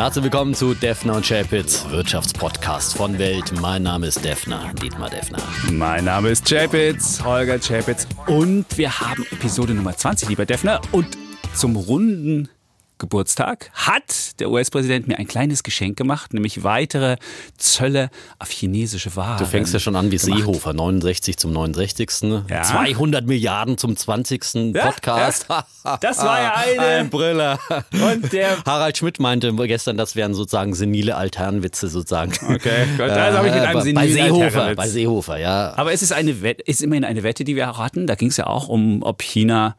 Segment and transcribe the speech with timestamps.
[0.00, 3.52] Herzlich willkommen zu Defner und Chapitz, Wirtschaftspodcast von Welt.
[3.60, 5.42] Mein Name ist Defner, Dietmar Defner.
[5.70, 8.06] Mein Name ist Chapitz, Holger Chapitz.
[8.26, 10.80] Und wir haben Episode Nummer 20, lieber Defner.
[10.92, 11.18] Und
[11.54, 12.48] zum runden
[13.00, 17.16] Geburtstag hat der US-Präsident mir ein kleines Geschenk gemacht, nämlich weitere
[17.56, 19.38] Zölle auf chinesische Waren.
[19.38, 20.38] Du fängst ja schon an wie gemacht.
[20.38, 22.10] Seehofer, 69 zum 69.
[22.48, 22.62] Ja.
[22.62, 24.44] 200 Milliarden zum 20
[24.74, 25.46] Ja, Podcast.
[26.00, 26.80] Das war ja eine.
[27.00, 27.58] Ein Brüller.
[27.92, 32.32] Und der Harald Schmidt meinte gestern, das wären sozusagen senile Alternwitze sozusagen.
[32.54, 35.72] Okay, gut, also habe ich mit einem Äh, bei Seehofer, bei Seehofer, ja.
[35.76, 38.06] Aber es ist eine Wette, ist immerhin eine Wette, die wir hatten.
[38.06, 39.76] Da ging es ja auch um, ob China,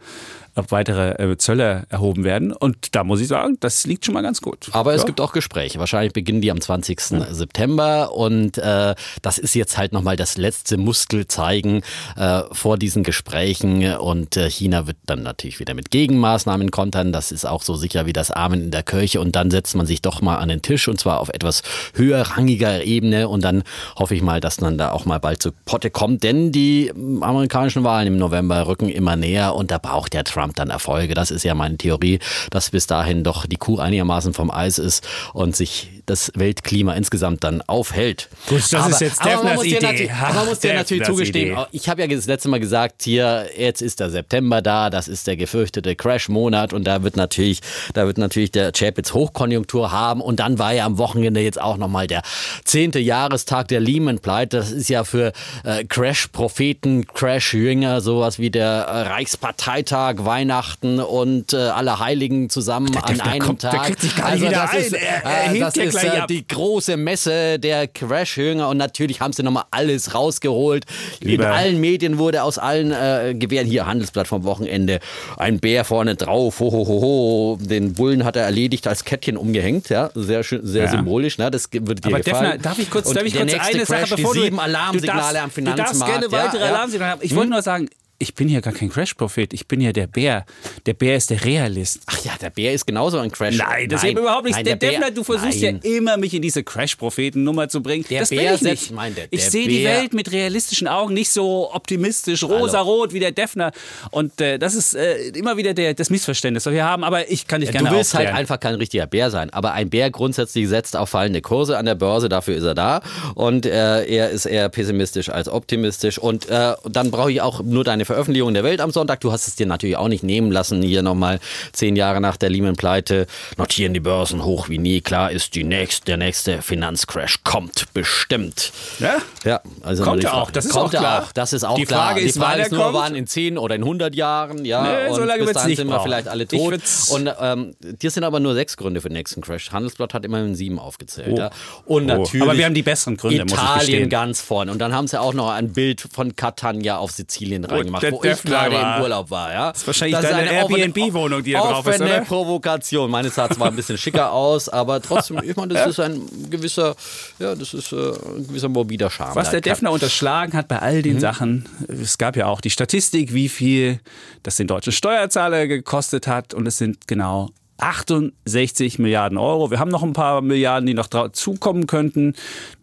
[0.55, 2.51] ob weitere äh, Zölle erhoben werden.
[2.53, 4.69] Und da muss ich sagen, das liegt schon mal ganz gut.
[4.73, 5.07] Aber es Ja.
[5.07, 5.79] gibt auch Gespräche.
[5.79, 6.99] Wahrscheinlich beginnen die am 20.
[7.31, 11.81] September und äh, das ist jetzt halt nochmal das letzte Muskel zeigen
[12.17, 17.11] äh, vor diesen Gesprächen und äh, China wird dann natürlich wieder mit Gegenmaßnahmen kontern.
[17.13, 19.85] Das ist auch so sicher wie das Amen in der Kirche und dann setzt man
[19.85, 21.63] sich doch mal an den Tisch und zwar auf etwas
[21.95, 23.63] höherrangiger Ebene und dann
[23.95, 26.91] hoffe ich mal, dass man da auch mal bald zu Potte kommt, denn die
[27.21, 31.13] amerikanischen Wahlen im November rücken immer näher und da braucht der Trump dann Erfolge.
[31.13, 35.07] Das ist ja meine Theorie, dass bis dahin doch die Kuh einigermaßen vom Eis ist
[35.33, 38.29] und sich das Weltklima insgesamt dann aufhält.
[38.47, 39.85] Gut, das ist jetzt aber man Defners muss dir Idee.
[39.87, 41.65] natürlich, Ha, man muss dir natürlich zugestehen, Idee.
[41.71, 45.27] ich habe ja das letzte Mal gesagt, hier, jetzt ist der September da, das ist
[45.27, 47.61] der gefürchtete Crash-Monat und da wird natürlich,
[47.93, 51.77] da wird natürlich der Chapitz Hochkonjunktur haben und dann war ja am Wochenende jetzt auch
[51.77, 52.21] nochmal der
[52.65, 54.57] zehnte Jahrestag der Lehman-Pleite.
[54.57, 55.31] Das ist ja für
[55.63, 63.15] äh, Crash-Propheten, Crash-Jünger sowas wie der äh, Reichsparteitag, Weihnachten und äh, alle Heiligen zusammen an
[63.15, 63.85] Defner einem kommt- der Tag.
[63.87, 64.77] kriegt sich gar nicht wieder das ein.
[64.81, 66.27] ist, Er- er äh, hebt das ist ab.
[66.27, 70.85] die große Messe der Crash-Jünger und natürlich haben sie nochmal alles rausgeholt.
[71.19, 74.99] In Lieber- allen Medien wurde aus allen äh, Gewehren, hier Handelsblatt vom Wochenende,
[75.37, 77.57] ein Bär vorne drauf, ho, ho, ho, ho.
[77.61, 80.91] Den Bullen hat er erledigt, als Kettchen umgehängt, ja, sehr schön, sehr Ja.
[80.91, 81.51] symbolisch, ne?
[81.51, 82.43] das würde dir Aber gefallen.
[82.51, 84.59] Defner, darf ich kurz, Und darf ich kurz eine Crash, Sache, bevor die du, sieben
[84.59, 85.93] Alarmsignale du darfst, am Finanzmarkt.
[85.93, 86.67] Du darfst gerne weitere ja.
[86.69, 87.21] Alarmsignale haben.
[87.23, 87.89] Ich wollte nur sagen,
[88.21, 90.45] ich bin hier gar kein Crash-Prophet, ich bin ja der Bär.
[90.85, 92.01] Der Bär ist der Realist.
[92.05, 93.57] Ach ja, der Bär ist genauso ein Crash.
[93.57, 94.55] Nein, das ist eben überhaupt nicht.
[94.55, 95.79] Nein, der Defner, du versuchst Nein.
[95.83, 98.05] ja immer, mich in diese Crash-Propheten-Nummer zu bringen.
[98.09, 98.91] Der das bin Bär ich nicht.
[98.91, 103.31] nein, der- ich sehe die Welt mit realistischen Augen, nicht so optimistisch, rosa-rot wie der
[103.31, 103.71] Defner.
[104.11, 107.03] Und äh, das ist äh, immer wieder der, das Missverständnis, das wir haben.
[107.03, 108.37] Aber ich kann dich gerne Du willst halt aufklären.
[108.39, 109.49] einfach kein richtiger Bär sein.
[109.51, 113.01] Aber ein Bär grundsätzlich setzt auf fallende Kurse an der Börse, dafür ist er da.
[113.35, 116.19] Und äh, er ist eher pessimistisch als optimistisch.
[116.19, 119.21] Und äh, dann brauche ich auch nur deine Veröffentlichung der Welt am Sonntag.
[119.21, 120.81] Du hast es dir natürlich auch nicht nehmen lassen.
[120.81, 121.39] Hier nochmal
[121.71, 123.25] zehn Jahre nach der Lehman-Pleite
[123.57, 125.01] notieren die Börsen hoch wie nie.
[125.01, 128.71] Klar ist, die nächste, der nächste Finanzcrash kommt bestimmt.
[128.99, 129.17] Ja?
[129.45, 131.23] Ja, also Kommt Frage- auch, das ist kommt auch klar.
[131.23, 132.07] Auch, das ist auch Die klar.
[132.07, 134.81] Frage ist, die Frage wann ist nur, wann in 10 oder in 100 Jahren, ja.
[134.83, 136.03] Nee, so lange bis dahin sind wir brauchen.
[136.05, 136.79] vielleicht alle tot.
[137.11, 139.71] Und ähm, dir sind aber nur sechs Gründe für den nächsten Crash.
[139.71, 141.29] Handelsblatt hat immerhin sieben aufgezählt.
[141.33, 141.37] Oh.
[141.37, 141.49] Ja.
[141.85, 142.17] Und Oh.
[142.17, 142.41] natürlich.
[142.41, 144.71] Aber wir haben die besseren Gründe, Italien ganz vorne.
[144.71, 148.23] Und dann haben sie auch noch ein Bild von Catania auf Sizilien reingemacht, der wo
[148.23, 149.51] ich gerade im Urlaub war.
[149.51, 149.71] Ja.
[149.71, 152.21] Das ist wahrscheinlich deine Airbnb-Wohnung, die da drauf ist, oder?
[152.21, 153.09] Provokation.
[153.09, 156.95] Meine sah zwar ein bisschen schicker aus, aber trotzdem, ich meine, das ist ein gewisser,
[157.39, 159.35] ja, das ist äh, ein gewisser morbider Charme.
[159.35, 161.03] Was der Defner unterschlagen hat bei all Mhm.
[161.03, 163.99] den Sachen, es gab ja auch die Statistik, wie viel
[164.43, 167.49] das den deutschen Steuerzahler gekostet hat und es sind genau
[167.81, 169.71] 68 Milliarden Euro.
[169.71, 172.33] Wir haben noch ein paar Milliarden, die noch dazukommen könnten.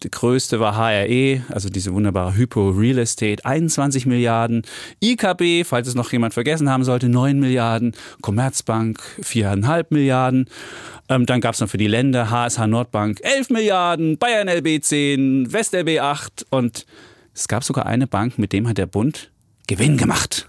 [0.02, 4.62] Die größte war HRE, also diese wunderbare Hypo Real Estate, 21 Milliarden.
[5.02, 7.94] IKB, falls es noch jemand vergessen haben sollte, 9 Milliarden.
[8.22, 10.50] Commerzbank, 4,5 Milliarden.
[11.08, 15.52] Ähm, dann gab es noch für die Länder HSH Nordbank 11 Milliarden, Bayern LB 10,
[15.52, 16.84] West LB 8 und
[17.34, 19.30] es gab sogar eine Bank, mit dem hat der Bund
[19.68, 20.48] Gewinn gemacht.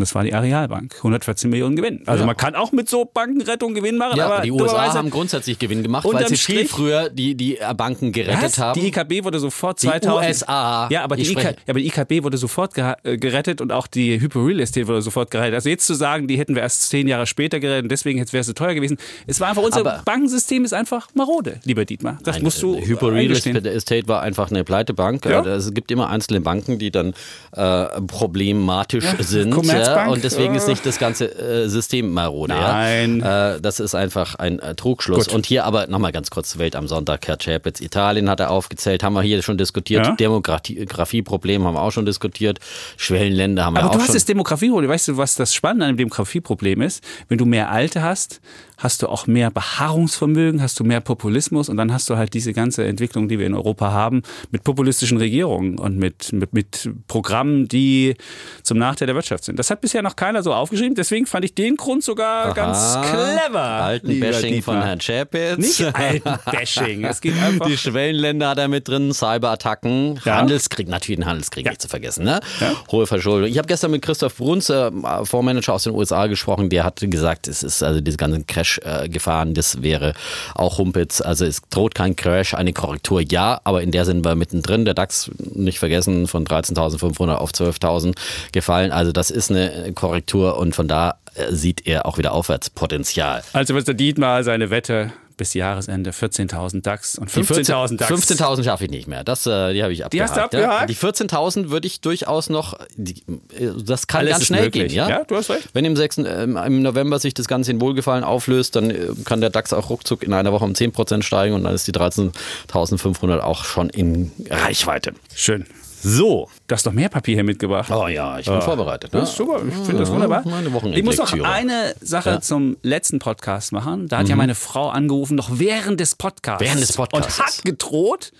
[0.00, 0.94] Das war die Arealbank.
[0.96, 2.02] 114 Millionen Gewinn.
[2.06, 2.26] Also Ja.
[2.26, 4.16] man kann auch mit so Bankenrettung Gewinn machen.
[4.16, 8.12] Ja, aber die USA haben grundsätzlich Gewinn gemacht, weil sie viel früher die, die Banken
[8.12, 8.58] gerettet Was?
[8.58, 8.80] haben.
[8.80, 10.26] Die IKB wurde sofort Die 2000.
[10.28, 10.88] USA.
[10.90, 14.20] Ja, aber die, IK, ja, aber die IKB wurde sofort äh, gerettet und auch die
[14.20, 15.54] Hypo Real Estate wurde sofort gerettet.
[15.54, 18.40] Also jetzt zu sagen, die hätten wir erst zehn Jahre später gerettet und deswegen wäre
[18.40, 18.96] es so teuer gewesen.
[19.26, 22.18] Es war einfach, unser Aber- Bankensystem ist einfach marode, lieber Dietmar.
[22.24, 23.30] Das Nein, musst du äh, Hypo Real.
[23.30, 25.24] Estate war einfach eine Pleitebank.
[25.26, 25.42] Ja.
[25.44, 27.12] Äh, Es gibt immer einzelne Banken, die dann
[27.52, 29.50] äh, problematisch sind.
[29.52, 32.54] Commerzbank, Ja, und deswegen ist nicht das ganze äh, System marode.
[32.54, 33.20] Nein.
[33.20, 33.56] Ja?
[33.56, 35.26] Äh, das ist einfach ein äh, Trugschluss.
[35.26, 35.34] Gut.
[35.34, 37.26] Und hier aber nochmal ganz kurz Welt am Sonntag.
[37.26, 40.06] Herr Chapitz, Italien hat er aufgezählt, haben wir hier schon diskutiert.
[40.06, 40.12] Ja.
[40.12, 42.58] Demografieproblem haben wir auch schon diskutiert.
[42.96, 44.14] Schwellenländer haben wir Aber auch du hast schon.
[44.14, 44.90] das Demografieproblem.
[44.90, 47.02] Weißt du, was das Spannende an dem Demografieproblem ist?
[47.28, 48.40] Wenn du mehr Alte hast,
[48.80, 52.52] hast du auch mehr Beharrungsvermögen, hast du mehr Populismus und dann hast du halt diese
[52.52, 57.68] ganze Entwicklung, die wir in Europa haben, mit populistischen Regierungen und mit, mit, mit Programmen,
[57.68, 58.16] die
[58.62, 59.58] zum Nachteil der Wirtschaft sind.
[59.58, 60.94] Das hat hat bisher noch keiner so aufgeschrieben.
[60.94, 62.52] Deswegen fand ich den Grund sogar Aha.
[62.52, 63.60] ganz clever.
[63.60, 65.58] Alten Bashing von Herrn Chapitz.
[65.58, 67.04] Nicht alten Bashing.
[67.04, 67.66] Es geht einfach.
[67.66, 70.36] Die Schwellenländer hat er mit drin, Cyberattacken, ja.
[70.36, 71.72] Handelskrieg, natürlich den Handelskrieg ja.
[71.72, 72.24] nicht zu vergessen.
[72.24, 72.40] Ne?
[72.60, 72.74] Ja.
[72.92, 73.48] Hohe Verschuldung.
[73.48, 74.90] Ich habe gestern mit Christoph Bruns, äh,
[75.24, 76.68] Fondsmanager aus den USA, gesprochen.
[76.68, 80.12] Der hat gesagt, es ist also diese ganzen Crash-Gefahren, das wäre
[80.54, 81.20] auch Humpitz.
[81.20, 84.84] Also es droht kein Crash, eine Korrektur ja, aber in der sind wir mittendrin.
[84.84, 88.14] Der DAX, nicht vergessen, von 13.500 auf 12.000
[88.52, 88.92] gefallen.
[88.92, 89.59] Also das ist eine
[89.94, 93.42] Korrektur und von da äh, sieht er auch wieder Aufwärtspotenzial.
[93.52, 93.94] Also Mr.
[93.94, 98.12] Dietmar seine Wette bis Jahresende 14.000 DAX und 15.000 DAX.
[98.12, 99.24] 15.000 schaffe ich nicht mehr.
[99.24, 100.12] Das, äh, die habe ich abgehakt.
[100.12, 100.80] Die hast du abgehakt?
[100.82, 100.86] Ja.
[100.86, 103.22] Die 14.000 würde ich durchaus noch, die,
[103.58, 104.88] äh, das kann Alles ganz schnell möglich.
[104.88, 104.96] gehen.
[104.96, 105.08] Ja?
[105.08, 105.70] ja, du hast recht.
[105.72, 109.40] Wenn im, 6, äh, im November sich das Ganze in Wohlgefallen auflöst, dann äh, kann
[109.40, 113.38] der DAX auch ruckzuck in einer Woche um 10% steigen und dann ist die 13.500
[113.38, 115.14] auch schon in Reichweite.
[115.34, 115.64] Schön.
[116.02, 116.48] So.
[116.66, 117.90] Du hast noch mehr Papier hier mitgebracht.
[117.90, 118.60] Oh ja, ich bin oh.
[118.60, 119.12] vorbereitet.
[119.12, 119.20] Ne?
[119.20, 120.44] Das ist super, ich finde das wunderbar.
[120.92, 122.40] Ich muss noch eine Sache ja.
[122.40, 124.08] zum letzten Podcast machen.
[124.08, 124.30] Da hat mhm.
[124.30, 126.62] ja meine Frau angerufen, noch während des Podcasts.
[126.62, 127.38] Während des Podcasts.
[127.38, 128.32] Und hat gedroht,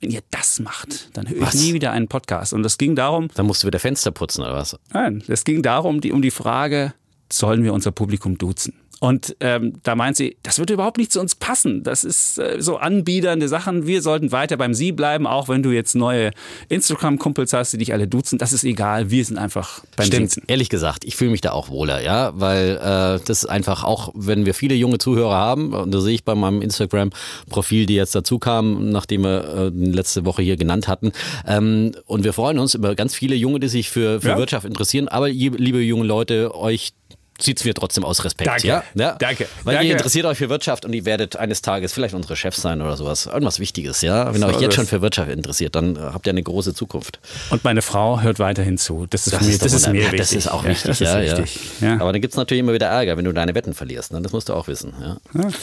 [0.00, 2.52] wenn ihr das macht, dann höre ich nie wieder einen Podcast.
[2.52, 3.28] Und es ging darum.
[3.34, 4.76] Dann musst du wieder Fenster putzen oder was?
[4.92, 6.94] Nein, es ging darum, die, um die Frage,
[7.30, 8.74] sollen wir unser Publikum duzen?
[9.04, 11.82] Und ähm, da meint sie, das würde überhaupt nicht zu uns passen.
[11.82, 13.86] Das ist äh, so anbiedernde Sachen.
[13.86, 16.30] Wir sollten weiter beim Sie bleiben, auch wenn du jetzt neue
[16.70, 18.38] Instagram-Kumpels hast, die dich alle duzen.
[18.38, 19.10] Das ist egal.
[19.10, 20.30] Wir sind einfach beim Stimmt.
[20.30, 20.44] Duzen.
[20.46, 24.10] Ehrlich gesagt, ich fühle mich da auch wohler, ja, weil äh, das ist einfach auch,
[24.14, 28.14] wenn wir viele junge Zuhörer haben, und da sehe ich bei meinem Instagram-Profil, die jetzt
[28.14, 31.12] dazu kamen, nachdem wir äh, letzte Woche hier genannt hatten,
[31.46, 34.38] ähm, und wir freuen uns über ganz viele Junge, die sich für, für ja.
[34.38, 35.08] Wirtschaft interessieren.
[35.08, 36.94] Aber liebe junge Leute, euch
[37.40, 38.48] sieht es mir trotzdem aus Respekt.
[38.48, 38.66] Danke.
[38.66, 38.84] Ja?
[38.94, 39.16] ja?
[39.18, 39.46] Danke.
[39.64, 39.88] Weil Danke.
[39.88, 42.96] ihr interessiert euch für Wirtschaft und ihr werdet eines Tages vielleicht unsere Chefs sein oder
[42.96, 43.26] sowas.
[43.26, 44.32] Irgendwas Wichtiges, ja.
[44.32, 47.18] Wenn ihr euch jetzt schon für Wirtschaft interessiert, dann äh, habt ihr eine große Zukunft.
[47.50, 49.06] Und meine Frau hört weiterhin zu.
[49.10, 50.18] Das ist, das mir, ist, das ist mir wichtig.
[50.18, 51.20] Das ist auch wichtig, ja.
[51.20, 51.60] ja, wichtig.
[51.80, 51.94] ja.
[51.94, 54.12] Aber dann gibt es natürlich immer wieder Ärger, wenn du deine Wetten verlierst.
[54.12, 54.22] Ne?
[54.22, 54.94] Das musst du auch wissen.
[55.00, 55.54] Ja, gut.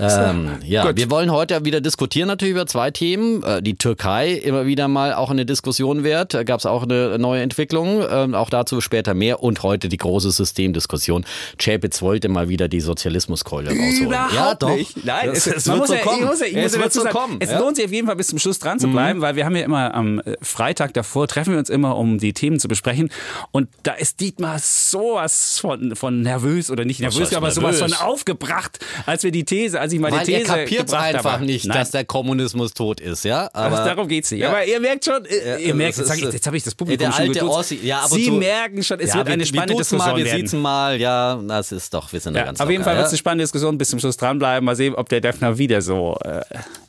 [0.00, 0.96] Ähm, ja, gut.
[0.96, 3.42] wir wollen heute wieder diskutieren natürlich über zwei Themen.
[3.42, 6.34] Äh, die Türkei immer wieder mal auch eine Diskussion wert.
[6.34, 8.04] Da gab es auch eine neue Entwicklung.
[8.10, 9.42] Ähm, auch dazu später mehr.
[9.42, 11.11] Und heute die große Systemdiskussion.
[11.58, 14.06] Chapitz Jetzt wollte mal wieder die Sozialismuskeule rausholen.
[14.06, 14.74] Überhaupt ja, doch.
[14.74, 15.04] Nicht.
[15.04, 16.26] Nein, es, es, wird so kommen.
[16.26, 17.36] es wird so kommen.
[17.38, 18.92] Es lohnt sich auf jeden Fall bis zum Schluss dran zu mhm.
[18.92, 19.22] bleiben, mhm.
[19.22, 22.32] weil wir haben ja immer am äh, Freitag davor treffen wir uns immer, um die
[22.32, 23.10] Themen zu besprechen.
[23.50, 27.78] Und da ist Dietmar sowas von, von nervös oder nicht nervös, aber nervös?
[27.78, 30.94] sowas von aufgebracht, als wir die These, als ich mal weil die These er kapiert
[30.94, 31.44] einfach habe.
[31.44, 31.76] nicht, Nein.
[31.76, 33.50] dass der Kommunismus tot ist, ja.
[33.52, 34.40] Aber Ach, darum geht's nicht.
[34.40, 34.48] Ja.
[34.48, 37.40] Aber ihr merkt schon, ja, ihr merkt, jetzt, jetzt habe ich das Publikum der alte
[37.40, 40.62] schon Ossi, ja, Sie merken schon, es ja, wird eine spannende Diskussion mal, wir werden.
[40.62, 43.18] mal, ja, das ist doch, wir sind ja, ganz Auf jeden Fall wird es eine
[43.18, 43.76] spannende Diskussion.
[43.76, 44.64] Bis zum Schluss dranbleiben.
[44.64, 46.42] Mal sehen, ob der Defner wieder so äh,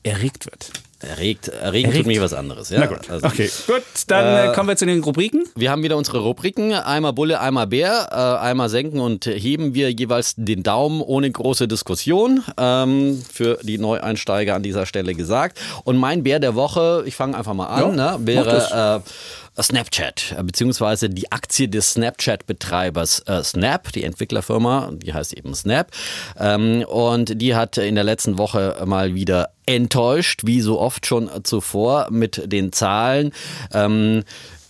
[0.04, 0.72] erregt wird.
[1.00, 2.06] Erregt, erregen erregt.
[2.06, 2.70] tut mich was anderes.
[2.70, 2.80] Ja?
[2.80, 3.10] Na gut.
[3.10, 3.84] Also, okay, gut.
[4.08, 5.44] Dann äh, kommen wir zu den Rubriken.
[5.56, 6.74] Wir haben wieder unsere Rubriken.
[6.74, 8.08] Einmal Bulle, einmal Bär.
[8.12, 12.42] Äh, einmal senken und heben wir jeweils den Daumen ohne große Diskussion.
[12.58, 15.60] Ähm, für die Neueinsteiger an dieser Stelle gesagt.
[15.84, 19.04] Und mein Bär der Woche, ich fange einfach mal an, ja, ne, wäre
[19.62, 25.92] Snapchat, äh, beziehungsweise die Aktie des Snapchat-Betreibers äh, Snap, die Entwicklerfirma, die heißt eben Snap.
[26.40, 31.30] Ähm, und die hat in der letzten Woche mal wieder enttäuscht, wie so oft schon
[31.44, 33.32] zuvor mit den Zahlen.
[33.74, 34.24] Ähm,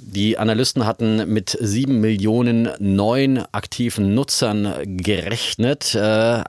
[0.06, 6.00] die Analysten hatten mit sieben Millionen neuen aktiven Nutzern gerechnet, äh,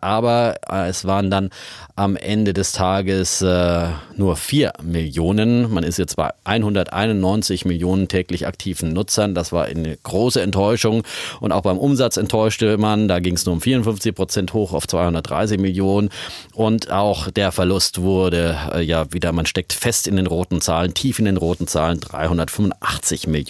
[0.01, 0.56] aber
[0.89, 1.51] es waren dann
[1.97, 5.73] am Ende des Tages äh, nur vier Millionen.
[5.73, 9.34] Man ist jetzt bei 191 Millionen täglich aktiven Nutzern.
[9.34, 11.05] Das war eine große Enttäuschung.
[11.41, 13.06] Und auch beim Umsatz enttäuschte man.
[13.06, 16.11] Da ging es nur um 54 Prozent hoch auf 230 Millionen.
[16.53, 20.94] Und auch der Verlust wurde äh, ja wieder, man steckt fest in den roten Zahlen,
[20.94, 23.44] tief in den roten Zahlen, 385 Millionen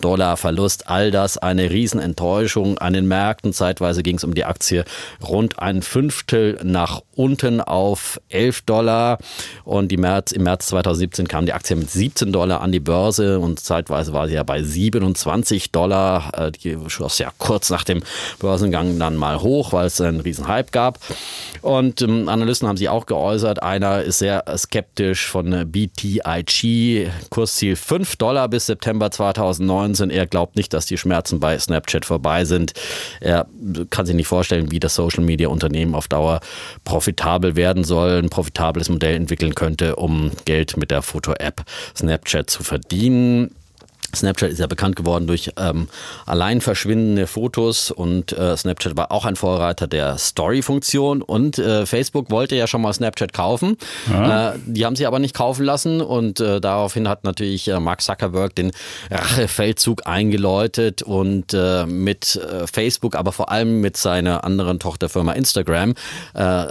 [0.00, 0.88] Dollar Verlust.
[0.88, 3.52] All das eine Riesenenttäuschung an den Märkten.
[3.52, 4.84] Zeitweise ging es um die Aktie
[5.22, 9.18] rund ein Fünftel nach unten auf 11 Dollar
[9.64, 13.60] und März, im März 2017 kam die Aktie mit 17 Dollar an die Börse und
[13.60, 16.32] zeitweise war sie ja bei 27 Dollar.
[16.36, 18.02] Äh, die schoss ja kurz nach dem
[18.38, 20.98] Börsengang dann mal hoch, weil es einen riesen Hype gab.
[21.62, 23.62] Und ähm, Analysten haben sich auch geäußert.
[23.62, 30.10] Einer ist sehr skeptisch von BTIG, Kursziel 5 Dollar bis September 2019.
[30.10, 32.72] Er glaubt nicht, dass die Schmerzen bei Snapchat vorbei sind.
[33.20, 33.46] Er
[33.90, 36.40] kann sich nicht vorstellen, wie das Social Media Unternehmen auf Dauer
[37.12, 41.62] profitabel werden soll, ein profitables Modell entwickeln könnte, um Geld mit der Foto-App
[41.94, 43.54] Snapchat zu verdienen.
[44.14, 45.88] Snapchat ist ja bekannt geworden durch ähm,
[46.26, 52.30] allein verschwindende Fotos und äh, Snapchat war auch ein Vorreiter der Story-Funktion und äh, Facebook
[52.30, 53.76] wollte ja schon mal Snapchat kaufen.
[54.10, 54.52] Ja.
[54.52, 58.02] Äh, die haben sie aber nicht kaufen lassen und äh, daraufhin hat natürlich äh, Mark
[58.02, 58.72] Zuckerberg den
[59.10, 62.40] Rachefeldzug eingeläutet und äh, mit
[62.70, 65.94] Facebook, aber vor allem mit seiner anderen Tochterfirma Instagram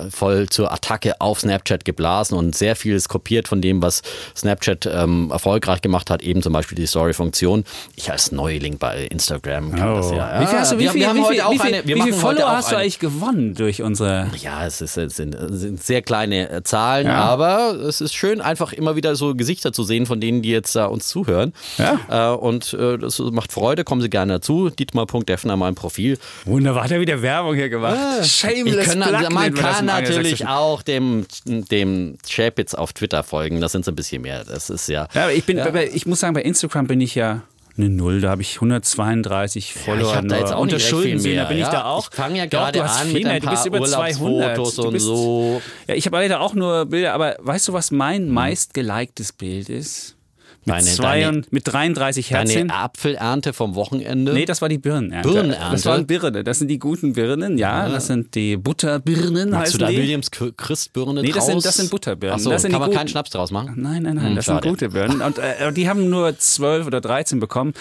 [0.10, 4.02] voll zur Attacke auf Snapchat geblasen und sehr vieles kopiert von dem, was
[4.36, 7.64] Snapchat ähm, erfolgreich gemacht hat, eben zum Beispiel die Story-Funktion Funktion.
[7.96, 9.96] Ich als Neuling bei Instagram kann oh.
[9.96, 10.42] das ja.
[10.42, 12.76] Wie viel hast du, wie viel, wie viel, wie viel, wie viel Follower hast du
[12.76, 14.30] eigentlich gewonnen durch unsere?
[14.42, 17.16] Ja, es, ist, es sind, sind, sehr kleine äh, Zahlen, ja.
[17.16, 20.76] aber es ist schön, einfach immer wieder so Gesichter zu sehen von denen, die jetzt
[20.76, 21.54] uh, uns zuhören.
[21.78, 22.34] Ja.
[22.34, 24.70] Uh, und uh, das macht Freude, kommen Sie gerne dazu.
[24.70, 26.18] Dietmar.defner, mein Profil.
[26.44, 27.98] Wunderbar, hat er wieder Werbung hier gemacht.
[27.98, 33.86] Ah, Shameless können, Man kann natürlich auch dem, dem Chapitz auf Twitter folgen, das sind
[33.86, 34.44] so ein bisschen mehr.
[34.44, 35.08] Das ist ja.
[35.14, 35.62] ja ich, bin,
[35.94, 37.42] ich muss sagen, bei Instagram bin ich ja ja
[37.78, 38.22] eine Null.
[38.22, 40.02] Da habe ich 132 Follower.
[40.02, 42.10] Ja, ich habe da jetzt auch unter Schulden sehen, da bin ja, ich da auch.
[42.10, 45.62] Ich fange ja gerade an mit ein paar du bist über 200 und bist, so.
[45.88, 48.34] Ja, ich habe leider auch nur Bilder, aber weißt du, was mein hm.
[48.34, 50.16] meistgeliktes Bild ist?
[50.64, 52.68] Mit, deine, zwei deine, und, mit 33 Herzchen.
[52.68, 54.32] Deine Apfelernte vom Wochenende?
[54.34, 55.28] Nee, das war die Birnenernte.
[55.28, 55.72] Birnenernte?
[55.72, 56.46] Das waren Birnen.
[56.46, 57.88] Das sind die guten Birnen, ja.
[57.88, 57.92] ja.
[57.92, 59.50] Das sind die Butterbirnen.
[59.50, 59.98] Machst du da die?
[59.98, 62.38] Williams Christbirne Nee, das sind, das sind Butterbirnen.
[62.38, 63.74] Ach so, das sind kann man keinen Schnaps draus machen?
[63.78, 64.28] Nein, nein, nein.
[64.28, 64.62] Hm, das schade.
[64.62, 65.22] sind gute Birnen.
[65.22, 67.74] Und äh, die haben nur 12 oder 13 bekommen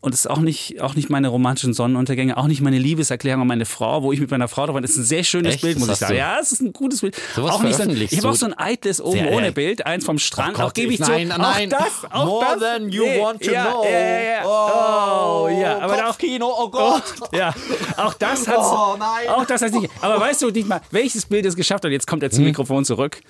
[0.00, 3.46] und es ist auch nicht, auch nicht meine romantischen Sonnenuntergänge, auch nicht meine Liebeserklärung an
[3.46, 4.80] meine Frau, wo ich mit meiner Frau drauf war.
[4.80, 5.62] Das ist ein sehr schönes Echt?
[5.62, 6.16] Bild, muss ich sagen.
[6.16, 7.16] Ja, es ist ein gutes Bild.
[7.34, 9.54] Sowas auch nicht so ein, ich habe auch so ein eitles oben ohne ehrlich.
[9.54, 10.58] Bild, eins vom Strand.
[10.58, 11.38] Oh auch gebe ich nein, zu.
[11.38, 12.60] Nein, auch das, auch More das.
[12.60, 13.84] than you nee, want to ja, know.
[13.84, 14.42] Ja, ja.
[14.44, 15.78] Oh, oh, ja.
[15.78, 17.02] Aber auch Kino, oh Gott.
[17.20, 17.54] Oh, ja,
[17.96, 19.28] auch das hat oh, nein.
[19.28, 19.90] Auch das hat nicht.
[20.00, 21.90] Aber weißt du, Dietmar, welches Bild es geschafft hat?
[21.90, 22.46] Jetzt kommt er zum hm.
[22.46, 23.20] Mikrofon zurück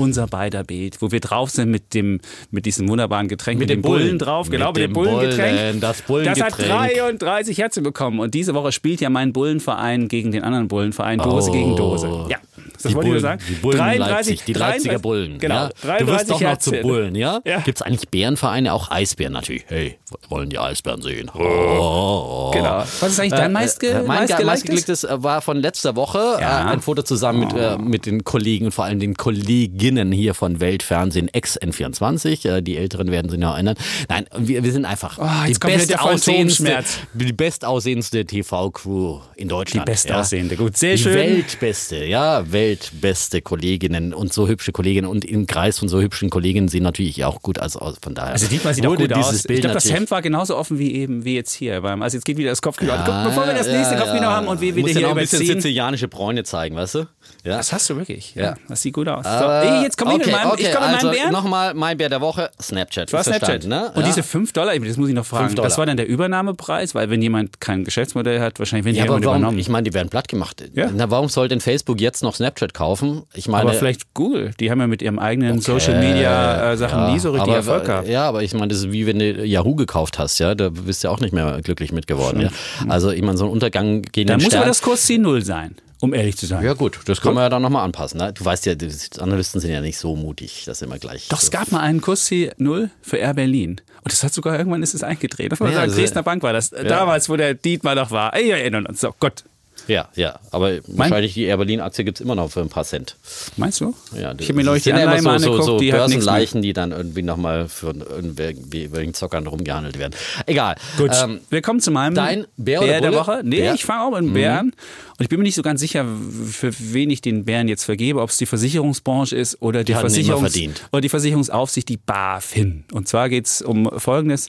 [0.00, 3.76] unser beider Bild, wo wir drauf sind mit dem mit diesem wunderbaren Getränk, mit, mit
[3.76, 5.58] dem Bullen, Bullen drauf, mit genau, mit dem Bullengetränk.
[5.58, 6.56] Bullen, das Bullengetränk.
[6.56, 10.68] Das hat 33 Herzen bekommen und diese Woche spielt ja mein Bullenverein gegen den anderen
[10.68, 11.52] Bullenverein, Dose oh.
[11.52, 12.26] gegen Dose.
[12.28, 12.38] Ja.
[12.82, 13.42] Das die wollte ich nur sagen.
[13.48, 15.38] Die Bullen 33, Leipzig, die Leipziger Bullen.
[15.38, 15.54] Genau.
[15.54, 15.70] Ja?
[15.82, 17.40] 33 du wirst doch noch zu Bullen, ja?
[17.44, 17.60] ja.
[17.60, 19.64] Gibt es eigentlich Bärenvereine, auch Eisbären natürlich?
[19.68, 21.30] Hey, wollen die Eisbären sehen?
[21.34, 22.50] Oh, oh.
[22.52, 22.78] Genau.
[22.78, 26.68] Was ist eigentlich dein meistge äh, mein meistgeklicktes war von letzter Woche ja.
[26.68, 30.34] äh, ein Foto zusammen mit, äh, mit den Kollegen und vor allem den Kolleginnen hier
[30.34, 32.48] von Weltfernsehen Ex-N24.
[32.48, 33.76] Äh, die Älteren werden sich noch erinnern.
[34.08, 36.84] Nein, wir, wir sind einfach oh, die, bestaussehendste,
[37.14, 39.88] die bestaussehendste TV-Crew in Deutschland.
[39.88, 40.60] Die bestaussehende, ja.
[40.60, 41.14] gut, sehr die schön.
[41.14, 46.68] Weltbeste, ja, weltbeste Kolleginnen und so hübsche Kolleginnen und im Kreis von so hübschen Kolleginnen
[46.68, 47.76] sehen natürlich auch gut aus.
[48.00, 48.32] Von daher.
[48.32, 49.42] Also Dietmar sieht auch gut aus.
[49.42, 51.82] Bild ich glaube, das Hemd war genauso offen wie eben wie jetzt hier.
[51.82, 52.92] Also jetzt geht wieder das Kopfkino.
[52.92, 55.16] Ja, Guck, bevor wir das nächste ja, Kopfkino haben und wir wieder hier noch ein
[55.16, 56.98] bisschen sizilianische Bräune zeigen, weißt du?
[57.44, 57.56] Ja.
[57.56, 58.34] Das hast du wirklich.
[58.34, 58.54] Ja.
[58.68, 59.24] Das sieht gut aus.
[59.24, 61.32] So, ey, jetzt komm okay, ich mit meinem, okay, ich komm also mit meinem Bären.
[61.32, 63.12] Nochmal mein Bär der Woche, Snapchat.
[63.12, 63.64] War Snapchat.
[63.64, 63.90] Ne?
[63.94, 67.08] Und diese 5 Dollar, das muss ich noch fragen, das war dann der Übernahmepreis, weil
[67.10, 69.58] wenn jemand kein Geschäftsmodell hat, wahrscheinlich werden die ja, aber warum, übernommen.
[69.58, 70.62] Ich meine, die werden platt gemacht.
[70.74, 70.90] Ja?
[70.94, 73.22] Na, warum soll denn Facebook jetzt noch Snapchat kaufen?
[73.34, 74.52] Ich meine, aber vielleicht Google.
[74.60, 77.48] Die haben ja mit ihrem eigenen okay, Social Media äh, Sachen ja, nie so richtig
[77.48, 78.08] aber, Erfolg gehabt.
[78.08, 81.02] Ja, aber ich meine, das ist wie wenn du Yahoo gekauft hast, ja, da bist
[81.02, 82.40] du ja auch nicht mehr glücklich mit geworden.
[82.40, 82.50] Ja?
[82.88, 84.60] Also ich meine, so ein Untergang gegen Da muss Stern.
[84.60, 86.64] aber das Kursziel null sein um ehrlich zu sein.
[86.64, 88.18] Ja gut, das kann man ja dann nochmal anpassen.
[88.18, 88.32] Ne?
[88.32, 91.28] Du weißt ja, die Analysten sind ja nicht so mutig, dass immer gleich...
[91.28, 93.80] Doch, so es gab mal einen Kurs C0 für Air Berlin.
[94.02, 95.52] Und das hat sogar irgendwann ist es eingedreht.
[95.52, 96.70] Das war ja, sagen, also, Dresdner Bank war das.
[96.70, 96.84] Ja.
[96.84, 98.34] Damals, wo der Dietmar noch war.
[98.34, 99.00] Ey, wir erinnern uns.
[99.00, 99.44] So, Gott.
[99.88, 100.38] Ja, ja.
[100.50, 103.16] Aber mein wahrscheinlich die Air Berlin-Aktie gibt es immer noch für ein paar Cent.
[103.56, 103.94] Meinst du?
[104.14, 106.92] Ja, ich habe mir neulich die Anleihen so, angeguckt, so, so die Börsenleichen, die dann
[106.92, 110.14] irgendwie nochmal für irgendwelchen Zockern rumgehandelt werden.
[110.46, 110.76] Egal.
[110.96, 111.10] Gut.
[111.22, 113.12] Ähm, wir kommen zu meinem Dein Bär, Bär der?
[113.12, 113.40] Woche.
[113.44, 113.74] Nee, Bär?
[113.74, 114.66] ich fange auch mit einem Bären.
[114.66, 114.72] Mhm.
[115.20, 116.06] Und ich bin mir nicht so ganz sicher,
[116.50, 120.58] für wen ich den Bären jetzt vergebe, ob es die Versicherungsbranche ist oder die, Versicherungs
[120.92, 122.84] oder die Versicherungsaufsicht, die BaFin.
[122.92, 124.48] Und zwar geht es um Folgendes.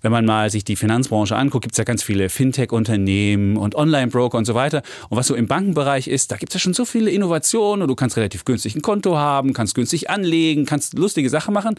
[0.00, 4.38] Wenn man mal sich die Finanzbranche anguckt, gibt es ja ganz viele Fintech-Unternehmen und Online-Broker
[4.38, 4.65] und so weiter.
[4.74, 7.88] Und was so im Bankenbereich ist, da gibt es ja schon so viele Innovationen und
[7.88, 11.76] du kannst relativ günstig ein Konto haben, kannst günstig anlegen, kannst lustige Sachen machen.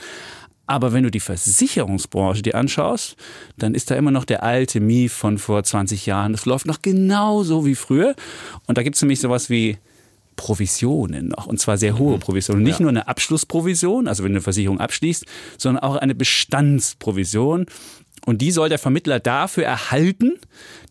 [0.70, 3.16] Aber wenn du die Versicherungsbranche dir anschaust,
[3.58, 6.34] dann ist da immer noch der alte Mief von vor 20 Jahren.
[6.34, 8.16] Das läuft noch genauso wie früher.
[8.68, 9.78] Und da gibt es nämlich sowas wie
[10.38, 12.20] Provisionen noch, und zwar sehr hohe mhm.
[12.22, 12.64] Provisionen.
[12.64, 12.84] Nicht ja.
[12.84, 15.26] nur eine Abschlussprovision, also wenn du eine Versicherung abschließt,
[15.58, 17.66] sondern auch eine Bestandsprovision.
[18.28, 20.34] Und die soll der Vermittler dafür erhalten,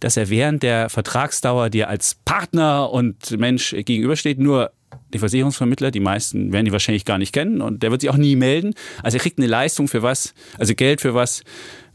[0.00, 4.38] dass er während der Vertragsdauer dir als Partner und Mensch gegenübersteht.
[4.38, 4.72] Nur
[5.12, 8.16] die Versicherungsvermittler, die meisten werden die wahrscheinlich gar nicht kennen und der wird sich auch
[8.16, 8.72] nie melden.
[9.02, 11.42] Also er kriegt eine Leistung für was, also Geld für was,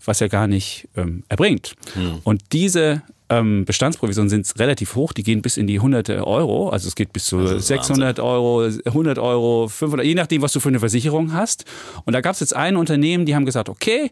[0.05, 1.73] was er gar nicht ähm, erbringt.
[1.95, 2.19] Hm.
[2.23, 6.87] Und diese ähm, Bestandsprovisionen sind relativ hoch, die gehen bis in die hunderte Euro, also
[6.87, 8.23] es geht bis zu 600 Wahnsinn.
[8.23, 11.65] Euro, 100 Euro, 500, je nachdem, was du für eine Versicherung hast.
[12.05, 14.11] Und da gab es jetzt ein Unternehmen, die haben gesagt, okay,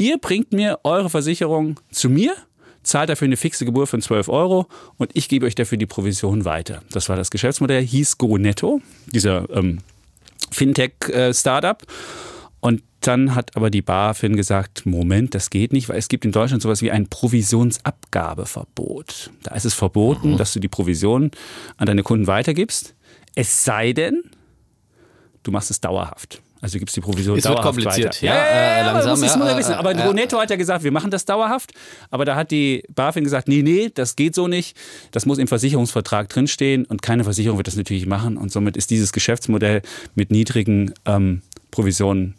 [0.00, 2.34] ihr bringt mir eure Versicherung zu mir,
[2.82, 4.66] zahlt dafür eine fixe Gebühr von 12 Euro
[4.96, 6.82] und ich gebe euch dafür die Provision weiter.
[6.90, 9.78] Das war das Geschäftsmodell, hieß GoNetto, dieser ähm,
[10.50, 11.80] Fintech-Startup.
[12.60, 16.32] Und dann hat aber die BaFin gesagt, Moment, das geht nicht, weil es gibt in
[16.32, 19.30] Deutschland sowas wie ein Provisionsabgabeverbot.
[19.42, 20.36] Da ist es verboten, mhm.
[20.36, 21.30] dass du die Provision
[21.76, 22.94] an deine Kunden weitergibst.
[23.34, 24.22] Es sei denn,
[25.42, 26.42] du machst es dauerhaft.
[26.60, 28.26] Also du gibst die Provision es dauerhaft wird kompliziert, weiter.
[28.26, 29.20] ja, äh, langsam.
[29.20, 29.74] Das muss ja, ja, wissen.
[29.74, 31.72] Aber äh, Brunetto hat ja gesagt, wir machen das dauerhaft.
[32.10, 34.76] Aber da hat die BaFin gesagt, nee, nee, das geht so nicht.
[35.10, 38.36] Das muss im Versicherungsvertrag drinstehen und keine Versicherung wird das natürlich machen.
[38.36, 39.82] Und somit ist dieses Geschäftsmodell
[40.14, 42.34] mit niedrigen ähm, Provisionen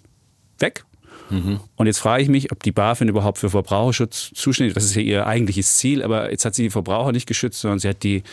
[0.59, 0.85] weg.
[1.31, 1.59] Mhm.
[1.75, 4.75] Und jetzt frage ich mich, ob die BaFin überhaupt für Verbraucherschutz zuständig ist.
[4.75, 7.79] Das ist ja ihr eigentliches Ziel, aber jetzt hat sie die Verbraucher nicht geschützt, sondern
[7.79, 8.23] sie hat die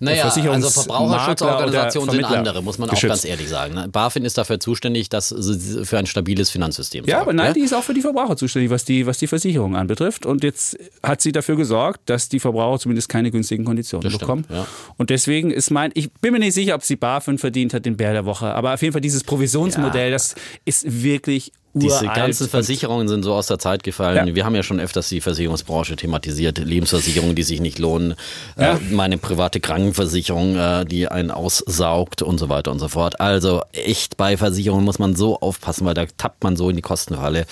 [0.00, 3.04] naja, Versicherungs also Verbraucherschutzorganisationen sind andere, muss man geschützt.
[3.04, 3.74] auch ganz ehrlich sagen.
[3.74, 3.88] ne?
[3.88, 7.54] BaFin ist dafür zuständig, dass sie für ein stabiles Finanzsystem Ja, sorgt, aber nein, ne?
[7.54, 10.26] die ist auch für die Verbraucher zuständig, was die, was die Versicherung anbetrifft.
[10.26, 14.20] Und jetzt hat sie dafür gesorgt, dass die Verbraucher zumindest keine günstigen Konditionen Das stimmt,
[14.20, 14.44] bekommen.
[14.50, 14.66] ja.
[14.96, 17.96] Und deswegen ist mein, ich bin mir nicht sicher, ob sie BaFin verdient hat, den
[17.96, 18.46] Bär der Woche.
[18.54, 23.46] Aber auf jeden Fall dieses Provisionsmodell, das ist wirklich Diese ganzen Versicherungen sind so aus
[23.46, 24.28] der Zeit gefallen.
[24.28, 24.34] Ja.
[24.34, 26.58] Wir haben ja schon öfters die Versicherungsbranche thematisiert.
[26.58, 28.14] Lebensversicherungen, die sich nicht lohnen.
[28.58, 28.74] Ja.
[28.74, 33.20] Äh, meine private Krankenversicherung, äh, die einen aussaugt und so weiter und so fort.
[33.20, 36.82] Also echt bei Versicherungen muss man so aufpassen, weil da tappt man so in die
[36.82, 37.46] Kostenfalle.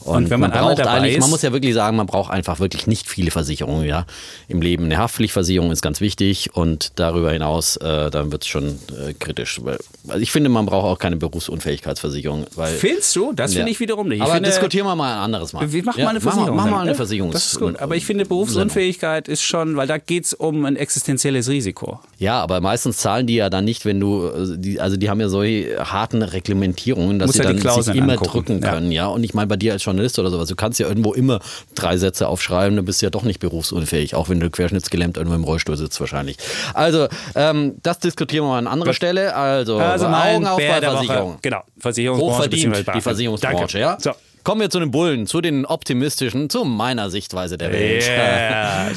[0.00, 2.06] Und, Und wenn man einmal braucht dabei eigentlich, man ist- muss ja wirklich sagen, man
[2.06, 4.06] braucht einfach wirklich nicht viele Versicherungen ja,
[4.48, 4.84] im Leben.
[4.84, 9.60] Eine Haftpflichtversicherung ist ganz wichtig und darüber hinaus, äh, dann wird es schon äh, kritisch.
[10.08, 12.46] Also ich finde, man braucht auch keine Berufsunfähigkeitsversicherung.
[12.54, 13.32] Weil, Findest du?
[13.32, 13.72] Das finde Ja.
[13.72, 14.16] ich wiederum nicht.
[14.18, 15.70] Ich aber finde, diskutieren wir mal ein anderes Mal.
[15.72, 16.56] Wir machen Ja, mal eine Versicherung.
[16.56, 17.30] Mach mal, mach mal eine Ja, Versicherung.
[17.32, 17.78] Das ist gut.
[17.80, 22.00] Aber ich finde, Berufsunfähigkeit ist schon, weil da geht es um ein existenzielles Risiko.
[22.18, 25.28] Ja, aber meistens zahlen die ja dann nicht, wenn du, äh, also die haben ja
[25.28, 28.30] solche harten Reglementierungen, dass sie ja dann sich immer angucken.
[28.30, 28.70] drücken Ja.
[28.72, 29.06] können, ja.
[29.06, 31.40] Und ich meine, bei dir als Journalist oder sowas, du kannst ja irgendwo immer
[31.74, 35.36] drei Sätze aufschreiben, dann bist du ja doch nicht berufsunfähig, auch wenn du querschnittsgelähmt irgendwo
[35.36, 36.36] im Rollstuhl sitzt wahrscheinlich.
[36.74, 39.34] Also, ähm, das diskutieren wir mal an anderer Stelle.
[39.34, 40.80] Also, Augen auf bei.
[40.80, 41.38] Versicherung.
[41.42, 42.34] Genau, Versicherungsbranche.
[42.36, 43.00] Hochverdient, die.
[43.00, 43.78] Versicherungsbranche, Danke.
[43.78, 43.98] ja.
[44.00, 44.27] So.
[44.48, 48.08] Kommen wir zu den Bullen, zu den optimistischen, zu meiner Sichtweise der Welt.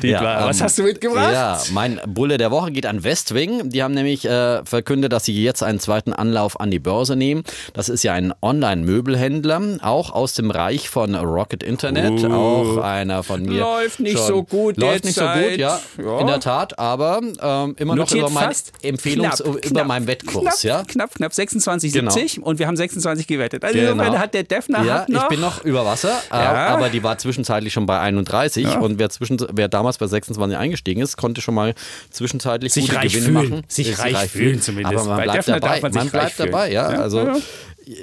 [0.01, 1.33] Yeah, was ähm, hast du mitgebracht?
[1.33, 3.69] Ja, mein Bulle der Woche geht an Westwing.
[3.69, 7.43] Die haben nämlich äh, verkündet, dass sie jetzt einen zweiten Anlauf an die Börse nehmen.
[7.73, 12.23] Das ist ja ein Online-Möbelhändler, auch aus dem Reich von Rocket Internet.
[12.23, 12.33] Uh.
[12.33, 13.59] auch einer von mir.
[13.59, 15.49] Läuft nicht schon- so gut Läuft nicht so derzeit.
[15.49, 16.19] gut, ja, Ja.
[16.21, 19.87] In der Tat, aber ähm, immer noch Notiert über meinen fast Empfehlungs knapp, über knapp,
[19.87, 20.83] meinen Wettkurs, knapp, ja.
[20.87, 23.65] Knapp, knapp 26,70 und wir haben 26 gewettet.
[23.65, 24.01] Also Genau.
[24.17, 26.67] hat der Defner Ja, hat noch, noch über Wasser, äh, Ja.
[26.67, 31.01] aber die war zwischenzeitlich schon bei 31 und wer, zwischen, wer damals bei 26 eingestiegen
[31.01, 31.73] ist, konnte schon mal
[32.11, 33.49] zwischenzeitlich Sich gute reich Gewinne fühlen.
[33.51, 33.63] machen.
[33.67, 34.95] Sich Ist reich fühlen zumindest.
[34.95, 35.81] Aber man Bei bleibt Defner dabei.
[35.81, 36.51] man sich bleibt reich fühlen.
[36.51, 36.91] dabei, ja.
[36.93, 37.35] Ja, Also ja.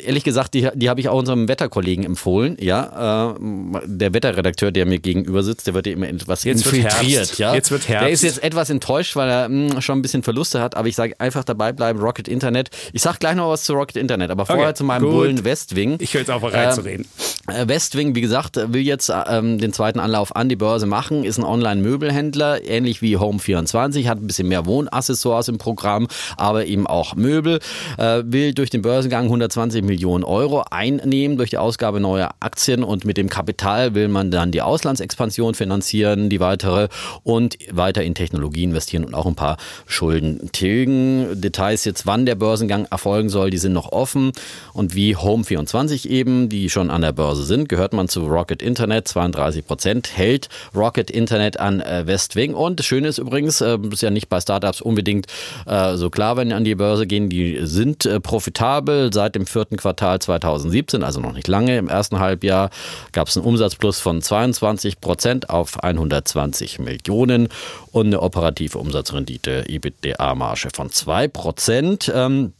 [0.05, 2.57] Ehrlich gesagt, die, die habe ich auch unserem Wetterkollegen empfohlen.
[2.61, 3.39] Ja, äh,
[3.87, 7.39] der Wetterredakteur, der mir gegenüber sitzt, der wird ja immer etwas Jetzt infiltriert.
[7.39, 7.55] Ja.
[7.55, 8.13] Jetzt wird Der Herbst.
[8.15, 10.77] ist jetzt etwas enttäuscht, weil er mh, schon ein bisschen Verluste hat.
[10.77, 11.99] Aber ich sage einfach dabei bleiben.
[12.01, 12.71] Rocket Internet.
[12.93, 15.13] Ich sage gleich noch was zu Rocket Internet, aber vorher Okay, zu meinem gut.
[15.13, 15.97] Bullen Westwing.
[16.01, 17.07] Ich höre jetzt auf, reinzureden.
[17.47, 21.39] Äh, Westwing, wie gesagt, will jetzt ähm, den zweiten Anlauf an die Börse machen, ist
[21.39, 27.15] ein Online-Möbelhändler, ähnlich wie Home24, hat ein bisschen mehr Wohnaccessoires im Programm, aber eben auch
[27.15, 27.61] Möbel,
[27.97, 32.83] äh, will durch den Börsengang 120 Millionen Euro einnehmen durch die Ausgabe neuer Aktien.
[32.83, 36.89] Und mit dem Kapital will man dann die Auslandsexpansion finanzieren, die weitere
[37.23, 41.41] und weiter in Technologie investieren und auch ein paar Schulden tilgen.
[41.41, 44.33] Details jetzt, wann der Börsengang erfolgen soll, die sind noch offen.
[44.73, 49.09] Und wie Home24 eben, die schon an der Börse sind, gehört man zu Rocket Internet,
[49.09, 52.55] 32 Prozent hält Rocket Internet an äh, Westwing.
[52.55, 55.27] Und das Schöne ist übrigens, äh, ist ja nicht bei Startups unbedingt
[55.67, 59.13] äh, so klar, wenn die an die Börse gehen, die sind profitabel.
[59.13, 61.77] Seit dem vierten Quartal 2017, also noch nicht lange.
[61.79, 62.71] Im ersten Halbjahr
[63.11, 67.49] gab es einen Umsatzplus von 22 Prozent auf 120 Millionen
[67.91, 72.13] und eine operative Umsatzrendite, EBITDA-Marge von 2 Prozent.
[72.15, 72.53] Ähm,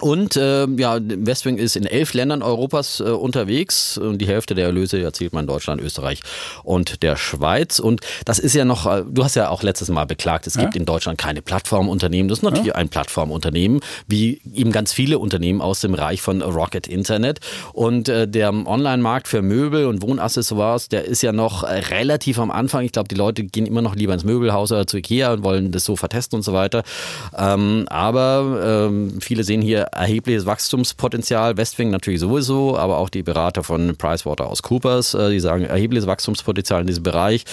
[0.00, 4.66] und äh, ja, Westwing ist in elf Ländern Europas äh, unterwegs und die Hälfte der
[4.66, 6.20] Erlöse erzielt man in Deutschland, Österreich
[6.62, 7.78] und der Schweiz.
[7.78, 10.76] Und das ist ja noch, äh, du hast ja auch letztes Mal beklagt, es gibt
[10.76, 12.28] in Deutschland keine Plattformunternehmen.
[12.28, 16.86] Das ist natürlich ein Plattformunternehmen, wie eben ganz viele Unternehmen aus dem Reich von Rocket
[16.86, 17.40] Internet.
[17.72, 22.50] Und äh, der Online-Markt für Möbel und Wohnaccessoires, der ist ja noch äh, relativ am
[22.50, 22.84] Anfang.
[22.84, 25.72] Ich glaube, die Leute gehen immer noch lieber ins Möbelhaus oder zu Ikea und wollen
[25.72, 26.82] das so vertesten und so weiter.
[27.36, 31.56] Ähm, aber ähm, viele sehen hier erhebliches Wachstumspotenzial.
[31.56, 36.86] Westwing natürlich sowieso, aber auch die Berater von PricewaterhouseCoopers, äh, die sagen erhebliches Wachstumspotenzial in
[36.86, 37.44] diesem Bereich.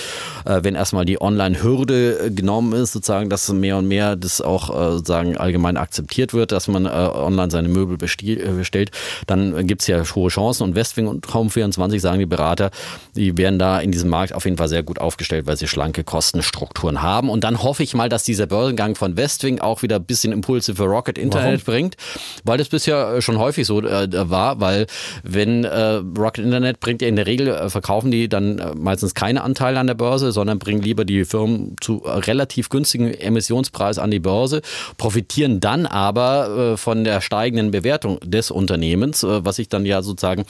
[0.45, 4.91] Äh, wenn erstmal die Online-Hürde genommen ist, sozusagen, dass mehr und mehr das auch äh,
[4.93, 8.91] sozusagen allgemein akzeptiert wird, dass man äh, online seine Möbel äh, bestellt,
[9.27, 10.63] dann gibt es ja hohe Chancen.
[10.63, 12.71] Und Westwing und Home24 sagen die Berater,
[13.15, 16.03] die werden da in diesem Markt auf jeden Fall sehr gut aufgestellt, weil sie schlanke
[16.03, 17.29] Kostenstrukturen haben.
[17.29, 20.75] Und dann hoffe ich mal, dass dieser Börsengang von Westwing auch wieder ein bisschen Impulse
[20.75, 21.73] für Rocket Internet Warum?
[21.73, 21.97] bringt,
[22.43, 24.87] weil das bisher schon häufig so äh, war, weil
[25.23, 29.13] wenn äh, Rocket Internet bringt ja in der Regel, äh, verkaufen die dann äh, meistens
[29.13, 34.11] keine Anteile an der Börse, sondern bringen lieber die Firmen zu relativ günstigen Emissionspreis an
[34.11, 34.61] die Börse,
[34.97, 40.01] profitieren dann aber äh, von der steigenden Bewertung des Unternehmens, äh, was sich dann ja
[40.01, 40.45] sozusagen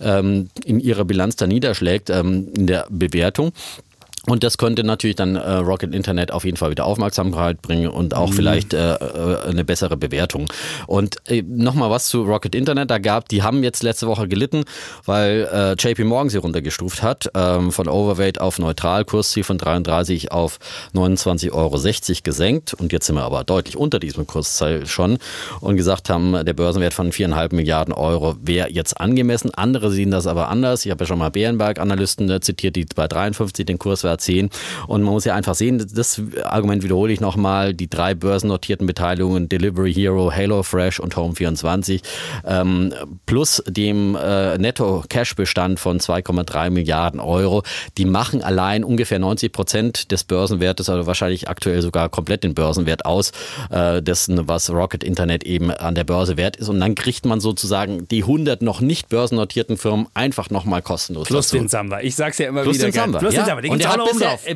[0.00, 3.52] ähm, in ihrer Bilanz da niederschlägt, ähm, in der Bewertung.
[4.26, 8.14] Und das könnte natürlich dann äh, Rocket Internet auf jeden Fall wieder Aufmerksamkeit bringen und
[8.14, 8.34] auch mhm.
[8.34, 10.46] vielleicht äh, äh eine bessere Bewertung.
[10.86, 14.64] Und äh, nochmal was zu Rocket Internet da gab, die haben jetzt letzte Woche gelitten,
[15.04, 20.32] weil äh, JP Morgan sie runtergestuft hat, ähm, von Overweight auf neutral, Kursziel von 33
[20.32, 20.58] auf
[20.94, 21.78] 29,60 Euro
[22.22, 22.74] gesenkt.
[22.74, 25.18] Und jetzt sind wir aber deutlich unter diesem Kursziel schon
[25.60, 29.52] und gesagt haben, der Börsenwert von 4,5 Milliarden Euro wäre jetzt angemessen.
[29.52, 30.84] Andere sehen das aber anders.
[30.86, 34.50] Ich habe ja schon mal Bärenberg-Analysten äh, zitiert, die bei 53 den Kurswert ziehen.
[34.86, 39.48] Und man muss ja einfach sehen, das Argument wiederhole ich nochmal, die drei börsennotierten Beteiligungen,
[39.48, 42.02] Delivery Hero, HelloFresh und Home24,
[42.46, 42.92] ähm,
[43.26, 47.62] plus dem äh, Netto-Cash-Bestand von 2,3 Milliarden Euro,
[47.98, 53.04] die machen allein ungefähr 90 Prozent des Börsenwertes, also wahrscheinlich aktuell sogar komplett den Börsenwert
[53.04, 53.32] aus,
[53.70, 56.68] äh, dessen, was Rocket Internet eben an der Börse wert ist.
[56.68, 61.26] Und dann kriegt man sozusagen die 100 noch nicht börsennotierten Firmen einfach nochmal kostenlos.
[61.26, 61.58] Plus dazu.
[61.58, 62.00] den Samba.
[62.00, 62.86] Ich sag's ja immer Plus wieder.
[62.86, 63.18] Den Samba.
[63.18, 63.42] Plus ja.
[63.42, 63.60] den Samba.
[63.62, 63.96] Den und bisher, äh,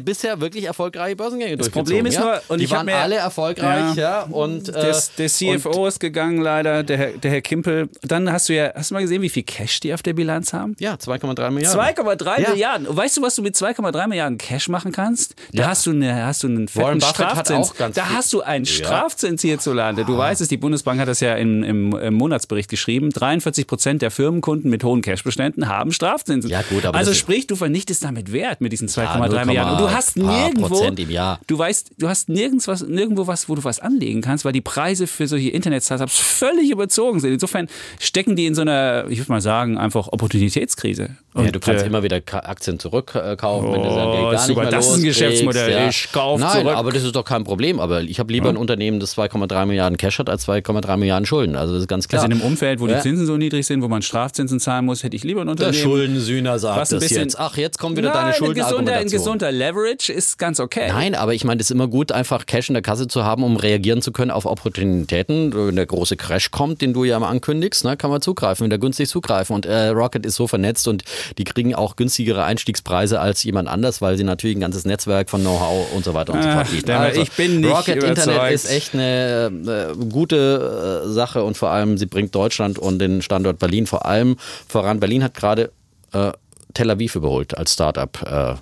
[0.04, 4.22] bisher wirklich erfolgreiche Börsengänge Das Problem ist nur, und die ich waren alle erfolgreich, ja.
[4.22, 7.88] ja und, äh, der CFO ist gegangen leider, der Herr, der Herr Kimpel.
[8.02, 10.52] Dann hast du ja, hast du mal gesehen, wie viel Cash die auf der Bilanz
[10.52, 10.76] haben?
[10.78, 11.80] Ja, 2,3 Milliarden.
[11.80, 12.50] 2,3 ja.
[12.50, 12.86] Milliarden.
[12.86, 15.34] Und weißt du, was du mit 2,3 Milliarden Cash machen kannst?
[15.52, 15.68] Da ja.
[15.68, 17.72] hast du eine, hast du einen fetten Strafzins.
[17.94, 20.04] da hast du einen Strafzins hierzulande.
[20.04, 20.18] Du ah.
[20.18, 23.10] weißt es, die Bundesbank hat das ja im, im, im Monatsbericht geschrieben.
[23.10, 26.50] 43 Prozent der Firmenkunden mit hohen Cashbeständen haben Strafzinsen.
[26.50, 29.74] Ja, gut, aber also sprich, du vernichtest damit Wert mit diesen 2,3 Milliarden.
[29.74, 31.40] Und du hast nirgendwo, Prozent im Jahr.
[31.46, 34.60] Du weißt, du hast nirgends was, nirgendwo was, wo du was anlegen kannst, weil die
[34.60, 37.32] Preise für solche Internet-Startups völlig überzogen sind.
[37.32, 37.68] Insofern
[38.00, 41.16] stecken die in so einer, ich würde mal sagen, einfach Opportunitätskrise.
[41.34, 44.62] Und, ja, du kannst äh, immer wieder Aktien zurückkaufen, oh, wenn du gar nicht super,
[44.62, 45.70] mehr das ist ein Geschäftsmodell.
[45.70, 45.88] Ja.
[45.88, 46.76] Ich kaufe Nein, zurück.
[46.76, 47.78] aber das ist doch kein Problem.
[47.78, 48.52] Aber ich habe lieber ja.
[48.52, 51.54] ein Unternehmen, das 2,3 Milliarden Cash hat, als 2,3 Milliarden Schulden.
[51.54, 52.22] Also das ist ganz klar.
[52.22, 55.02] Also in einem Umfeld, wo die Zinsen so niedrig sind, wo man Strafzinsen zahlen muss,
[55.02, 55.74] hätte ich lieber ein Unternehmen.
[55.74, 57.38] Der Schuldensühner sagt das jetzt.
[57.38, 58.78] Ach, jetzt kommt wieder Nein, deine Schuldenargumentation.
[58.78, 60.88] Ein gesunder, ein gesunder Leverage ist ganz okay.
[60.88, 63.42] Nein, aber ich meine, es ist immer gut, einfach Cash in der Kasse zu haben,
[63.42, 65.52] um reagieren zu können auf Opportunitäten.
[65.52, 68.78] Wenn der große Crash kommt, den du ja immer ankündigst, ne, kann man zugreifen, wieder
[68.78, 69.54] günstig zugreifen.
[69.54, 71.04] Und äh, Rocket ist so vernetzt und
[71.36, 75.42] die kriegen auch günstigere Einstiegspreise als jemand anders, weil sie natürlich ein ganzes Netzwerk von
[75.42, 76.90] Know-how und so weiter und so fort bieten.
[76.90, 78.18] Also, ich bin nicht Rocket überzeugt.
[78.28, 82.98] Internet ist echt eine äh, gute äh, Sache und vor allem sie bringt Deutschland und
[82.98, 84.36] den Standort Berlin vor allem
[84.66, 85.00] voran.
[85.00, 85.70] Berlin hat gerade
[86.12, 86.32] äh,
[86.74, 88.10] Tel Aviv überholt als Startup.
[88.22, 88.54] Äh,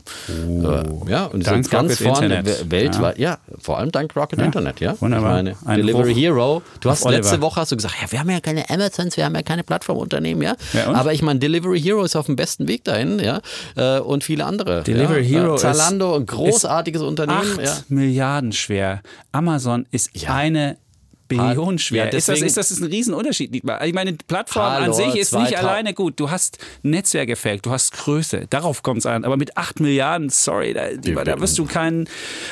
[0.48, 1.06] oh.
[1.06, 3.18] äh, ja, und dank sind ganz vorne weltweit.
[3.18, 3.30] Ja.
[3.30, 3.38] ja.
[3.58, 4.44] vor allem dank Rocket ja.
[4.44, 4.80] Internet.
[4.80, 5.42] Ja, wunderbar.
[5.42, 6.62] Meine, Delivery Hoch Hero.
[6.80, 7.22] Du hast Oliver.
[7.22, 9.64] letzte Woche hast du gesagt, ja, wir haben ja keine Amazons, wir haben ja keine
[9.64, 10.56] Plattformunternehmen, ja.
[10.72, 13.40] ja Aber ich meine, Delivery Hero ist auf dem besten Weg dahin, ja,
[13.76, 14.82] äh, und viele andere.
[14.82, 17.58] Delivery Hero, Zalando, ein großartiges Unternehmen.
[17.60, 19.02] 8 Milliarden schwer.
[19.32, 20.76] Amazon ist eine
[21.28, 22.06] Billionenschwer.
[22.06, 23.54] Ja, ist, das, ist das ist ein Riesenunterschied?
[23.54, 26.18] Ich meine, die Plattform Hallo, an sich ist nicht alleine gut.
[26.18, 28.46] Du hast Netzwerkeffekt, du hast Größe.
[28.50, 29.24] Darauf kommt es an.
[29.24, 30.88] Aber mit 8 Milliarden, sorry, da,
[31.24, 32.08] da wirst du keinen.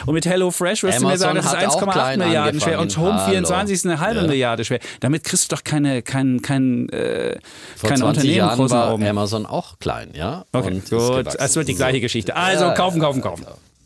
[0.06, 2.80] Und mit HelloFresh wirst Amazon du mir sagen, das ist 1,8 Milliarden schwer.
[2.80, 4.26] Und Home24 ist eine halbe ja.
[4.26, 4.80] Milliarde schwer.
[5.00, 7.38] Damit kriegst du doch keine, kein, kein, äh,
[7.82, 10.44] keine Unternehmen Jahren war Amazon auch klein, ja.
[10.52, 11.34] Okay, gut.
[11.38, 12.36] Es wird die gleiche Geschichte.
[12.36, 13.44] Also kaufen, kaufen, kaufen.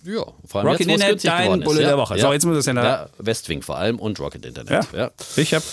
[0.08, 2.16] Ja, vor allem Rocket jetzt, Internet, dein Bulle der Woche.
[2.16, 2.22] Ja.
[2.22, 4.88] So, jetzt muss es ja, ja Westwing vor allem und Rocket Internet.
[4.92, 4.98] Ja.
[4.98, 5.10] ja.
[5.36, 5.64] Ich habe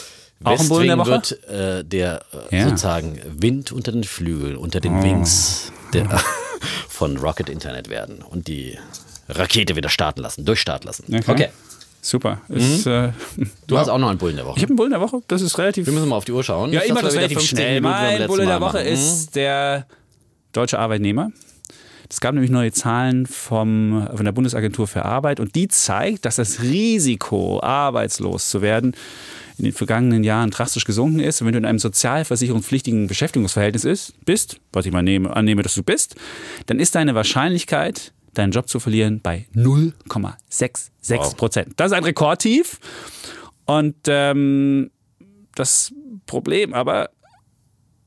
[0.43, 1.09] auch einen Bullen der Woche.
[1.09, 2.21] wird äh, der
[2.51, 5.03] äh, sozusagen Wind unter den Flügeln, unter den oh.
[5.03, 6.09] Wings der,
[6.89, 8.77] von Rocket Internet werden und die
[9.29, 11.05] Rakete wieder starten lassen, durchstarten lassen.
[11.07, 11.31] Okay.
[11.31, 11.49] okay.
[12.01, 12.41] Super.
[12.49, 12.91] Ist, mhm.
[12.91, 13.11] äh,
[13.67, 14.57] du hast auch noch einen Bullen der Woche.
[14.57, 15.21] Ich habe einen Bullen der Woche.
[15.27, 15.85] Das ist relativ.
[15.85, 16.73] Wir müssen mal auf die Uhr schauen.
[16.73, 17.79] Ja, immer das relativ schnell.
[17.79, 19.87] Mein Bullen der Woche ist der
[20.51, 21.31] deutsche Arbeitnehmer.
[22.09, 26.35] Es gab nämlich neue Zahlen vom, von der Bundesagentur für Arbeit und die zeigt, dass
[26.35, 28.95] das Risiko, arbeitslos zu werden,
[29.57, 31.41] in den vergangenen Jahren drastisch gesunken ist.
[31.41, 35.75] Und wenn du in einem sozialversicherungspflichtigen Beschäftigungsverhältnis ist, bist, was ich mal nehme, annehme, dass
[35.75, 36.15] du bist,
[36.65, 41.67] dann ist deine Wahrscheinlichkeit, deinen Job zu verlieren, bei 0,66 Prozent.
[41.69, 41.75] Wow.
[41.77, 42.79] Das ist ein Rekordtief.
[43.65, 44.91] Und ähm,
[45.55, 45.93] das
[46.25, 47.09] Problem aber,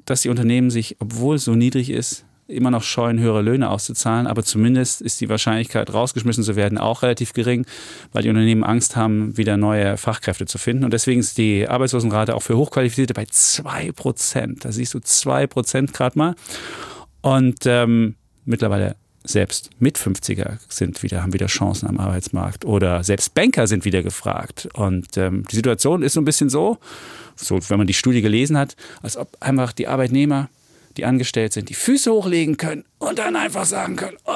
[0.05, 4.27] dass die Unternehmen sich, obwohl es so niedrig ist, immer noch scheuen, höhere Löhne auszuzahlen.
[4.27, 7.67] Aber zumindest ist die Wahrscheinlichkeit, rausgeschmissen zu werden, auch relativ gering,
[8.13, 10.85] weil die Unternehmen Angst haben, wieder neue Fachkräfte zu finden.
[10.85, 14.61] Und deswegen ist die Arbeitslosenrate auch für Hochqualifizierte bei 2%.
[14.61, 16.35] Da siehst du 2% gerade mal.
[17.21, 23.35] Und ähm, mittlerweile selbst mit 50er sind wieder, haben wieder Chancen am Arbeitsmarkt oder selbst
[23.35, 24.69] Banker sind wieder gefragt.
[24.73, 26.79] Und ähm, die Situation ist so ein bisschen so,
[27.37, 30.49] so, wenn man die Studie gelesen hat, als ob einfach die Arbeitnehmer
[30.99, 34.33] die angestellt sind, die Füße hochlegen können und dann einfach sagen können, oh,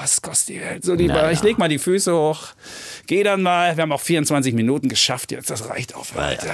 [0.00, 0.82] was kostet die Welt?
[0.82, 2.48] So lieber, ich leg mal die Füße hoch,
[3.06, 6.46] geh dann mal, wir haben auch 24 Minuten geschafft jetzt, das reicht auch für heute.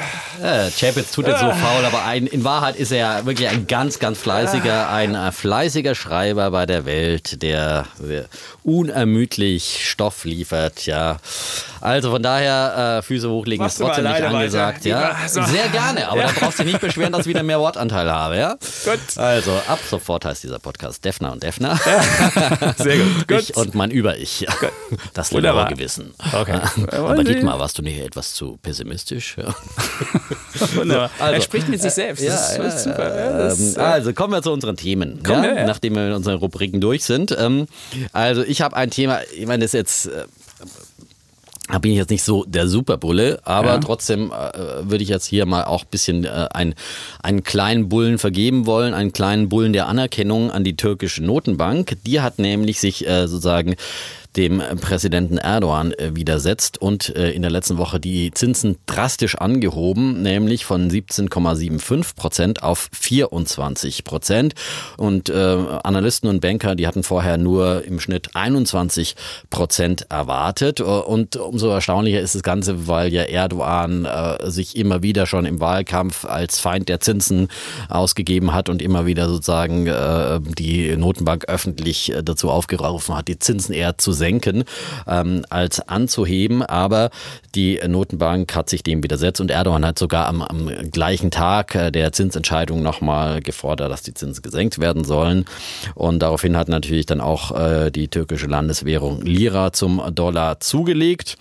[0.43, 3.69] Ja, Chapitz tut jetzt so faul, aber ein, in Wahrheit ist er ja wirklich ein
[3.69, 8.27] ganz, ganz fleißiger, ein äh, fleißiger Schreiber bei der Welt, der, der
[8.65, 11.19] unermüdlich Stoff liefert, ja.
[11.81, 14.89] Also von daher, äh, Füße hochlegen Machst ist trotzdem nicht angesagt, weiter.
[14.89, 15.17] ja.
[15.23, 15.43] Ja, so.
[15.45, 18.37] Sehr gerne, aber da brauchst du dich nicht beschweren, dass ich wieder mehr Wortanteil habe,
[18.37, 18.57] ja.
[18.85, 19.17] Gut.
[19.21, 21.77] Also ab sofort heißt dieser Podcast Defner und Defner.
[22.79, 23.29] Sehr gut.
[23.29, 23.41] gut.
[23.51, 24.41] Ich und mein Über-Ich.
[24.51, 24.69] Ja.
[25.13, 25.65] Das Wunderbar.
[25.65, 26.15] längere Gewissen.
[26.33, 26.59] Okay.
[26.93, 29.37] Aber Dietmar, warst du nicht etwas zu pessimistisch?
[29.37, 29.55] Ja.
[30.75, 31.11] Wunderbar.
[31.19, 32.27] Also, er spricht mit sich selbst.
[32.27, 33.15] Das ist, super.
[33.15, 35.45] Ja, das ist, Ähm, also kommen wir zu unseren Themen, ja?
[35.45, 35.67] ja.
[35.67, 37.37] nachdem wir mit unseren Rubriken durch sind.
[37.39, 37.67] Ähm,
[38.13, 40.11] also ich habe ein Thema, ich meine, das ist jetzt...
[41.69, 43.79] Da bin ich jetzt nicht so der Superbulle, aber Ja.
[43.79, 46.75] trotzdem äh, würde ich jetzt hier mal auch ein bisschen äh, ein,
[47.23, 51.97] einen kleinen Bullen vergeben wollen, einen kleinen Bullen der Anerkennung an die türkische Notenbank.
[52.05, 53.77] Die hat nämlich sich äh, sozusagen
[54.37, 60.23] dem Präsidenten Erdogan äh, widersetzt und äh, in der letzten Woche die Zinsen drastisch angehoben,
[60.23, 64.55] nämlich von 17,75 Prozent auf 24 Prozent.
[64.97, 69.17] Und äh, Analysten und Banker, die hatten vorher nur im Schnitt 21
[69.51, 70.81] Prozent erwartet.
[70.81, 74.07] Und umso erstaunlicher ist das Ganze, weil ja Erdogan
[74.45, 77.49] sich immer wieder schon im Wahlkampf als Feind der Zinsen
[77.89, 79.87] ausgegeben hat und immer wieder sozusagen
[80.59, 84.63] die Notenbank öffentlich dazu aufgerufen hat, die Zinsen eher zu senken
[85.09, 86.63] ähm, als anzuheben.
[86.63, 87.11] Aber
[87.57, 91.91] die Notenbank hat sich dem widersetzt und Erdogan hat sogar am, am gleichen Tag äh,
[91.91, 95.47] der Zinsentscheidung nochmal gefordert, dass die Zinsen gesenkt werden sollen.
[95.95, 101.37] Und daraufhin hat natürlich dann auch äh, die türkische Landeswährung Lira zum Dollar zugelegt.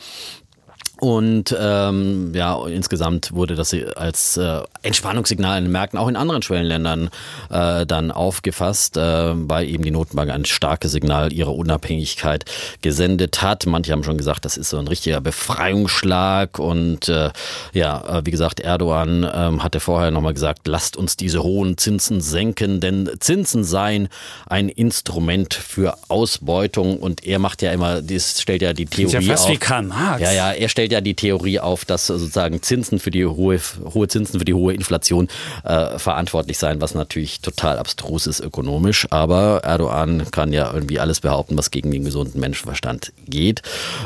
[1.00, 6.42] Und ähm, ja, insgesamt wurde das als äh, Entspannungssignal in den Märkten auch in anderen
[6.42, 7.10] Schwellenländern
[7.50, 12.46] äh, dann aufgefasst, äh, weil eben die Notenbank ein starkes Signal ihrer Unabhängigkeit
[12.82, 13.66] gesendet hat.
[13.66, 16.60] Manche haben schon gesagt, das ist so ein richtiger Befreiungsschlag.
[16.60, 17.30] Und äh,
[17.74, 22.20] ja, äh, wie gesagt, Erdogan ähm, hatte vorher nochmal gesagt, lasst uns diese hohen Zinsen
[22.20, 24.10] senken, denn Zinsen seien
[24.48, 27.00] ein Instrument für Ausbeutung.
[27.00, 29.52] Und er macht ja immer, das stellt ja die Theorie ja fast auf.
[29.52, 30.22] wie Karl Marx.
[30.22, 33.60] Ja, ja, er stellt ja die Theorie auf, dass sozusagen Zinsen für die hohe,
[33.94, 35.28] hohe Zinsen für die hohe Inflation
[35.64, 39.08] äh, verantwortlich seien, was natürlich total abstrus ist ökonomisch.
[39.10, 43.62] Aber Erdogan kann ja irgendwie alles behaupten, was gegen den gesunden Menschenverstand geht.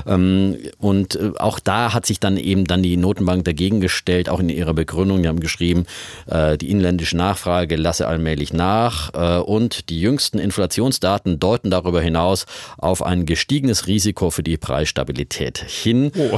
[0.07, 4.39] Ähm, und äh, auch da hat sich dann eben dann die Notenbank dagegen gestellt, auch
[4.39, 5.21] in ihrer Begründung.
[5.21, 5.85] Die haben geschrieben,
[6.27, 12.45] äh, die inländische Nachfrage lasse allmählich nach äh, und die jüngsten Inflationsdaten deuten darüber hinaus
[12.77, 16.11] auf ein gestiegenes Risiko für die Preisstabilität hin.
[16.17, 16.37] Oh.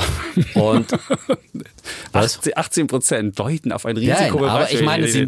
[0.54, 0.88] Und
[2.12, 2.40] Was?
[2.56, 4.46] 18 Prozent deuten auf ein Risiko.
[4.46, 5.26] aber ich meine, sie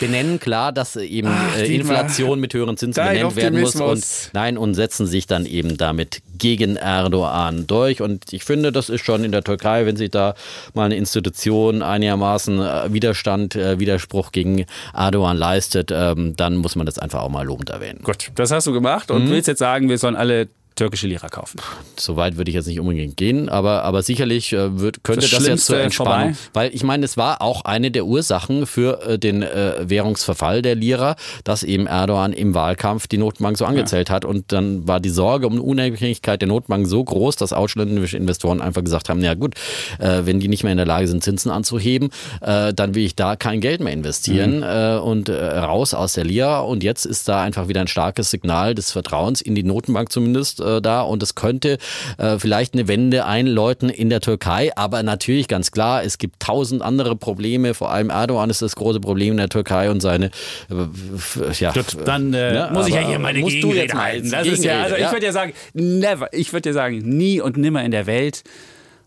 [0.00, 1.74] benennen klar, dass eben Ach, äh.
[1.74, 5.76] Inflation mit höheren Zinsen Dein benannt werden muss und nein und setzen sich dann eben
[5.76, 10.10] damit gegen Erdogan durch und ich finde, das ist schon in der Türkei, wenn sich
[10.10, 10.34] da
[10.74, 16.86] mal eine Institution einigermaßen äh, Widerstand, äh, Widerspruch gegen Erdogan leistet, ähm, dann muss man
[16.86, 18.00] das einfach auch mal lobend erwähnen.
[18.04, 19.16] Gut, das hast du gemacht Mhm.
[19.16, 21.60] und willst jetzt sagen, wir sollen alle türkische Lira kaufen.
[21.98, 25.30] So weit würde ich jetzt nicht unbedingt gehen, aber, aber sicherlich äh, wird, könnte Das
[25.30, 26.34] das, jetzt zur Entspannung.
[26.34, 26.48] vorbei?
[26.52, 30.76] Weil ich meine, es war auch eine der Ursachen für äh, den äh, Währungsverfall der
[30.76, 34.24] Lira, dass eben Erdogan im Wahlkampf die Notenbank so angezählt hat.
[34.24, 38.60] Und dann war die Sorge um die Unabhängigkeit der Notenbank so groß, dass ausländische Investoren
[38.60, 39.54] einfach gesagt haben, ja gut,
[39.98, 42.10] äh, wenn die nicht mehr in der Lage sind, Zinsen anzuheben,
[42.40, 46.60] äh, dann will ich da kein Geld mehr investieren äh, und raus aus der Lira.
[46.60, 50.60] Und jetzt ist da einfach wieder ein starkes Signal des Vertrauens in die Notenbank zumindest
[50.76, 51.02] äh, da.
[51.02, 51.78] Und es könnte
[52.18, 54.70] äh, vielleicht eine Wende einläuten in der Türkei.
[54.76, 57.74] Aber natürlich ganz klar, es gibt tausend andere Probleme.
[57.74, 60.26] Vor allem Erdogan ist das große Problem in der Türkei und seine
[60.70, 64.30] äh, ja, Gut, dann äh, Ja, muss ich ja hier meine Gegenrede halten.
[64.30, 65.12] Das ist ja, also Gegenrede, ich ja.
[65.12, 66.28] würde ja sagen, never.
[66.32, 68.44] Ich würde ja sagen, nie und nimmer in der Welt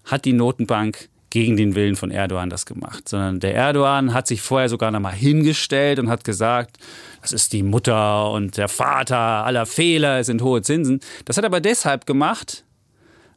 [0.06, 4.41] hat die Notenbank gegen den Willen von Erdogan das gemacht, sondern der Erdogan hat sich
[4.41, 6.78] vorher sogar noch mal hingestellt und hat gesagt,
[7.21, 10.99] das ist die Mutter und der Vater aller Fehler, es sind hohe Zinsen.
[11.25, 12.65] Das hat er aber deshalb gemacht,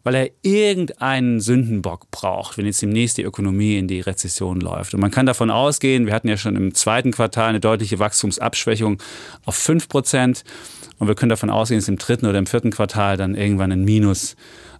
[0.05, 4.94] weil er irgendeinen Sündenbock braucht, wenn jetzt demnächst die Ökonomie in die Rezession läuft.
[4.94, 9.03] Und man kann davon ausgehen, wir hatten ja schon im zweiten Quartal eine deutliche Wachstumsabschwächung
[9.44, 10.44] auf 5 Prozent.
[10.99, 13.85] Und wir können davon ausgehen, dass im dritten oder im vierten Quartal dann irgendwann ein
[13.85, 14.37] Minus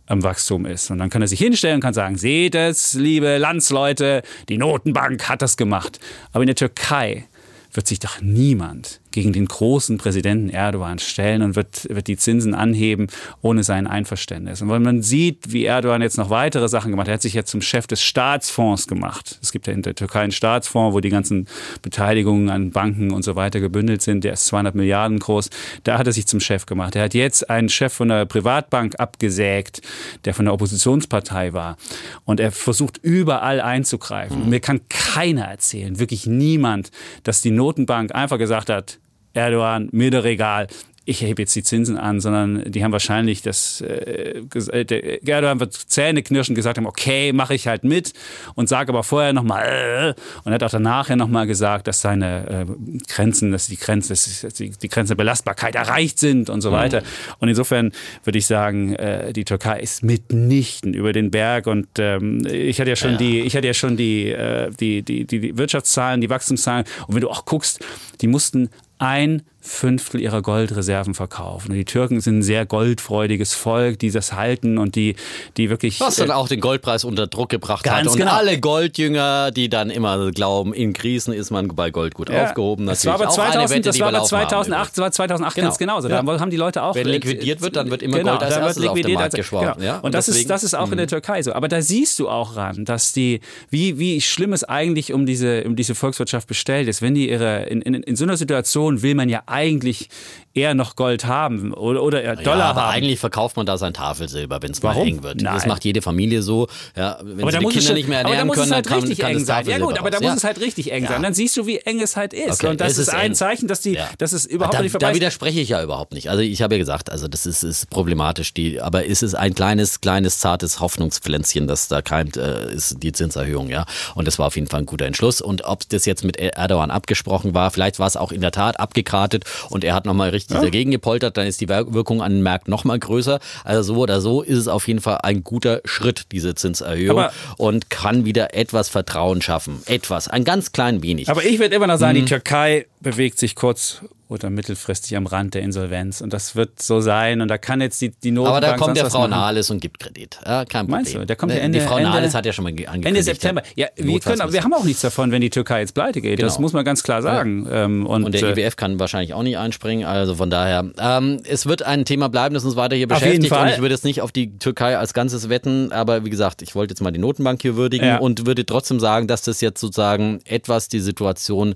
[0.07, 0.91] am Wachstum ist.
[0.91, 5.29] Und dann kann er sich hinstellen und kann sagen, seht es, liebe Landsleute, die Notenbank
[5.29, 5.99] hat das gemacht.
[6.33, 7.27] Aber in der Türkei
[7.75, 12.55] wird sich doch niemand gegen den großen Präsidenten Erdogan stellen und wird, wird die Zinsen
[12.55, 13.07] anheben
[13.41, 14.61] ohne sein Einverständnis.
[14.61, 17.35] Und wenn man sieht, wie Erdogan jetzt noch weitere Sachen gemacht hat, er hat sich
[17.35, 19.39] jetzt zum Chef des Staatsfonds gemacht.
[19.41, 21.47] Es gibt ja in der Türkei einen Staatsfonds, wo die ganzen
[21.81, 24.25] Beteiligungen an Banken und so weiter gebündelt sind.
[24.25, 25.51] Der ist 200 Milliarden groß.
[25.85, 26.97] Da hat er sich zum Chef gemacht.
[26.97, 29.81] Er hat jetzt einen Chef von der Privatbank abgesägt,
[30.25, 31.77] der von der Oppositionspartei war.
[32.25, 34.43] Und er versucht überall einzugreifen.
[34.43, 36.91] Und mir kann keiner erzählen, wirklich niemand,
[37.23, 38.99] dass die Notenbank einfach gesagt hat,
[39.35, 40.69] Erdogan, mir doch egal,
[41.07, 44.43] ich erhebe jetzt die Zinsen an, sondern die haben wahrscheinlich das, äh,
[44.85, 48.15] der Erdogan wird Zähne knirschen gesagt haben, okay, mache ich halt mit
[48.55, 52.01] und sage aber vorher nochmal äh, und er hat auch danach ja nochmal gesagt, dass
[52.01, 56.63] seine äh, Grenzen, dass die Grenzen, dass die, die Grenzen der Belastbarkeit erreicht sind und
[56.63, 56.75] so mhm.
[56.75, 57.03] weiter.
[57.39, 57.93] Und insofern
[58.25, 62.91] würde ich sagen, äh, die Türkei ist mitnichten über den Berg und ähm, ich hatte
[62.91, 63.19] ja schon ja.
[63.19, 67.15] die, ich hatte ja schon die, äh, die, die, die, die Wirtschaftszahlen, die Wachstumszahlen und
[67.15, 67.85] wenn du auch guckst,
[68.23, 71.71] die mussten ein Fünftel ihrer Goldreserven verkaufen.
[71.71, 75.17] Und die Türken sind ein sehr goldfreudiges Volk, die das halten und die,
[75.57, 76.01] die wirklich.
[76.01, 78.07] Was dann äh, auch den Goldpreis unter Druck gebracht hat.
[78.07, 78.33] Und genau.
[78.33, 82.45] alle Goldjünger, die dann immer glauben, in Krisen ist man bei Gold gut ja.
[82.45, 82.87] aufgehoben.
[82.87, 85.67] Das war aber 2000, Wette, das war aber 2008, das war 2008 genau.
[85.67, 86.09] ganz genauso.
[86.09, 86.95] Da haben die Leute auch.
[86.95, 89.73] Wenn liquidiert wird, dann wird immer genau, Gold als erstes auf den Markt geschworen.
[89.77, 89.87] Genau.
[89.87, 89.97] Ja?
[89.97, 91.11] Und, und das, ist, das ist auch in der mhm.
[91.11, 91.55] Türkei so.
[91.55, 95.65] Aber da siehst du auch ran, dass die, wie, wie schlimm es eigentlich um diese,
[95.65, 97.01] um diese Volkswirtschaft bestellt ist.
[97.01, 100.09] Wenn die ihre, in, in, in so einer Situation will man ja eigentlich
[100.55, 102.95] eher noch Gold haben oder, oder eher Dollar ja, aber haben.
[102.95, 105.43] eigentlich verkauft man da sein Tafelsilber, wenn es mal eng wird.
[105.43, 105.53] Nein.
[105.53, 106.69] Das macht jede Familie so.
[106.97, 109.47] Ja, wenn aber sie die Kinder nicht mehr ernähren können, halt dann kann, kann das
[109.47, 109.67] sein.
[109.67, 110.35] Ja gut, aber da muss ja.
[110.35, 111.23] es halt richtig eng sein.
[111.23, 112.63] Dann siehst du, wie eng es halt ist.
[112.63, 114.09] Okay, und das ist, ist ein Zeichen, dass die, ja.
[114.19, 116.31] dass es überhaupt da, nicht vorbei Da widerspreche ich ja überhaupt nicht.
[116.31, 118.55] Also ich habe ja gesagt, also das ist, ist problematisch.
[118.55, 123.11] Die, aber ist es ein kleines, kleines, zartes Hoffnungspflänzchen, das da keimt, äh, ist die
[123.11, 123.87] Zinserhöhung, ja.
[124.15, 125.41] Und das war auf jeden Fall ein guter Entschluss.
[125.41, 128.79] Und ob das jetzt mit Erdogan abgesprochen war, vielleicht war es auch in der Tat
[128.79, 132.71] abgekartet und er hat nochmal richtig dagegen gepoltert dann ist die Wirkung an den Märkten
[132.71, 133.41] noch mal größer.
[133.65, 137.33] Also so oder so ist es auf jeden Fall ein guter Schritt, diese Zinserhöhung aber
[137.57, 139.83] und kann wieder etwas Vertrauen schaffen.
[139.87, 141.29] Etwas, ein ganz klein wenig.
[141.29, 142.23] Aber ich würde immer noch sagen, mhm.
[142.23, 146.21] die Türkei bewegt sich kurz oder mittelfristig am Rand der Insolvenz.
[146.21, 147.41] Und das wird so sein.
[147.41, 148.65] Und da kann jetzt die, die Notenbank...
[148.65, 150.39] Aber da kommt der Frau Nahles und gibt Kredit.
[150.45, 150.91] Ja, kein Problem.
[150.91, 151.27] Meinst du?
[151.27, 153.07] Da kommt ne, Ende, die Frau Nahles hat ja schon mal angekündigt.
[153.07, 153.63] Ende September.
[153.77, 156.39] Ja, wir, können, aber wir haben auch nichts davon, wenn die Türkei jetzt pleite geht.
[156.39, 156.49] Genau.
[156.49, 157.67] Das muss man ganz klar sagen.
[157.67, 157.85] Ja.
[157.85, 160.07] Ähm, und, und, der äh, IWF kann wahrscheinlich auch nicht einspringen.
[160.07, 163.53] Also von daher, ähm, es wird ein Thema bleiben, das uns weiter hier beschäftigt.
[163.53, 165.93] Und ich würde jetzt nicht auf die Türkei als Ganzes wetten.
[165.93, 168.19] Aber wie gesagt, ich wollte jetzt mal die Notenbank hier würdigen ja.
[168.19, 171.75] und würde trotzdem sagen, dass das jetzt sozusagen etwas die Situation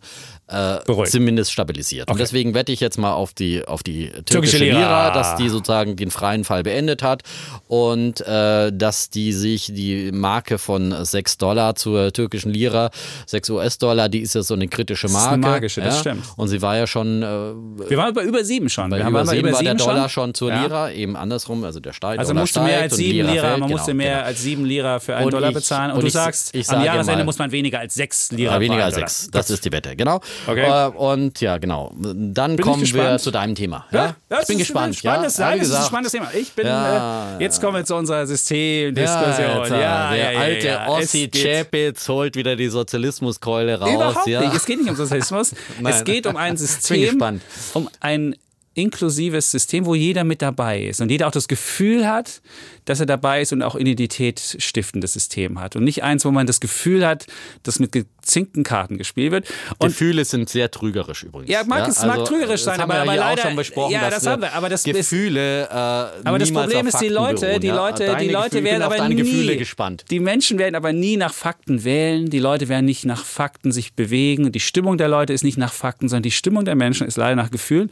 [0.48, 2.08] äh, zumindest stabilisiert.
[2.08, 2.12] Okay.
[2.12, 4.78] Und deswegen wette ich jetzt mal auf die, auf die türkische, türkische Lira.
[4.78, 5.10] Lira.
[5.10, 7.22] dass die sozusagen den freien Fall beendet hat
[7.68, 12.90] und äh, dass die sich die Marke von 6 Dollar zur türkischen Lira,
[13.26, 15.18] 6 US-Dollar, die ist ja so eine kritische Marke.
[15.18, 16.24] Das ist eine magische, das stimmt.
[16.36, 17.22] Und sie war ja schon.
[17.22, 18.90] Äh, wir waren bei über 7 schon.
[18.90, 20.62] Bei wir über 7 war der Dollar schon, schon zur ja.
[20.62, 22.18] Lira, eben andersrum, also der steigt.
[22.18, 24.26] Also musste mehr als 7 Lira, Lira man musste genau, mehr genau.
[24.26, 25.90] als 7 Lira für einen und Dollar ich, bezahlen.
[25.90, 28.60] Und, und du ich, sagst, ich am Jahresende muss man weniger als 6 Lira ja,
[28.60, 30.20] Weniger als 6, das ist die Wette, genau.
[30.46, 30.66] Okay.
[30.66, 31.92] Äh, und ja, genau.
[32.34, 33.86] Dann bin kommen wir zu deinem Thema.
[33.90, 34.16] Ja?
[34.30, 34.96] ja ich bin gespannt.
[34.96, 36.30] Spannendes, ja, das ist ein spannendes Thema.
[36.34, 39.80] Ich bin, äh, jetzt kommen wir zu unserer Systemdiskussion.
[39.80, 43.92] Ja, der alte Ossi Chapitz holt wieder die Sozialismuskeule raus.
[43.92, 44.54] Überhaupt nicht.
[44.54, 45.54] Es geht nicht um Sozialismus.
[45.84, 47.40] es geht um ein System,
[47.74, 48.34] um ein
[48.78, 52.40] inklusives System, wo jeder mit dabei ist und jeder auch das Gefühl hat,
[52.84, 56.46] dass er dabei ist und auch Identität stiftendes System hat und nicht eins, wo man
[56.46, 57.26] das Gefühl hat,
[57.64, 57.92] dass mit
[58.28, 59.48] gezinkten Karten gespielt wird.
[59.78, 61.50] Und Gefühle sind sehr trügerisch übrigens.
[61.50, 61.86] Ja, mag, ja?
[61.88, 64.52] Es mag also, trügerisch sein, aber, aber leider, auch schon besprochen, ja, das haben wir,
[64.52, 65.62] aber das Gefühle.
[65.62, 68.14] Äh, aber das Problem ist, die Leute, die Leute, ja?
[68.16, 69.16] die Leute werden aber nie.
[69.16, 70.04] Gefühle gespannt.
[70.10, 72.28] Die Menschen werden aber nie nach Fakten wählen.
[72.28, 74.52] Die Leute werden nicht nach Fakten sich bewegen.
[74.52, 77.34] Die Stimmung der Leute ist nicht nach Fakten, sondern die Stimmung der Menschen ist leider
[77.34, 77.90] nach Gefühlen.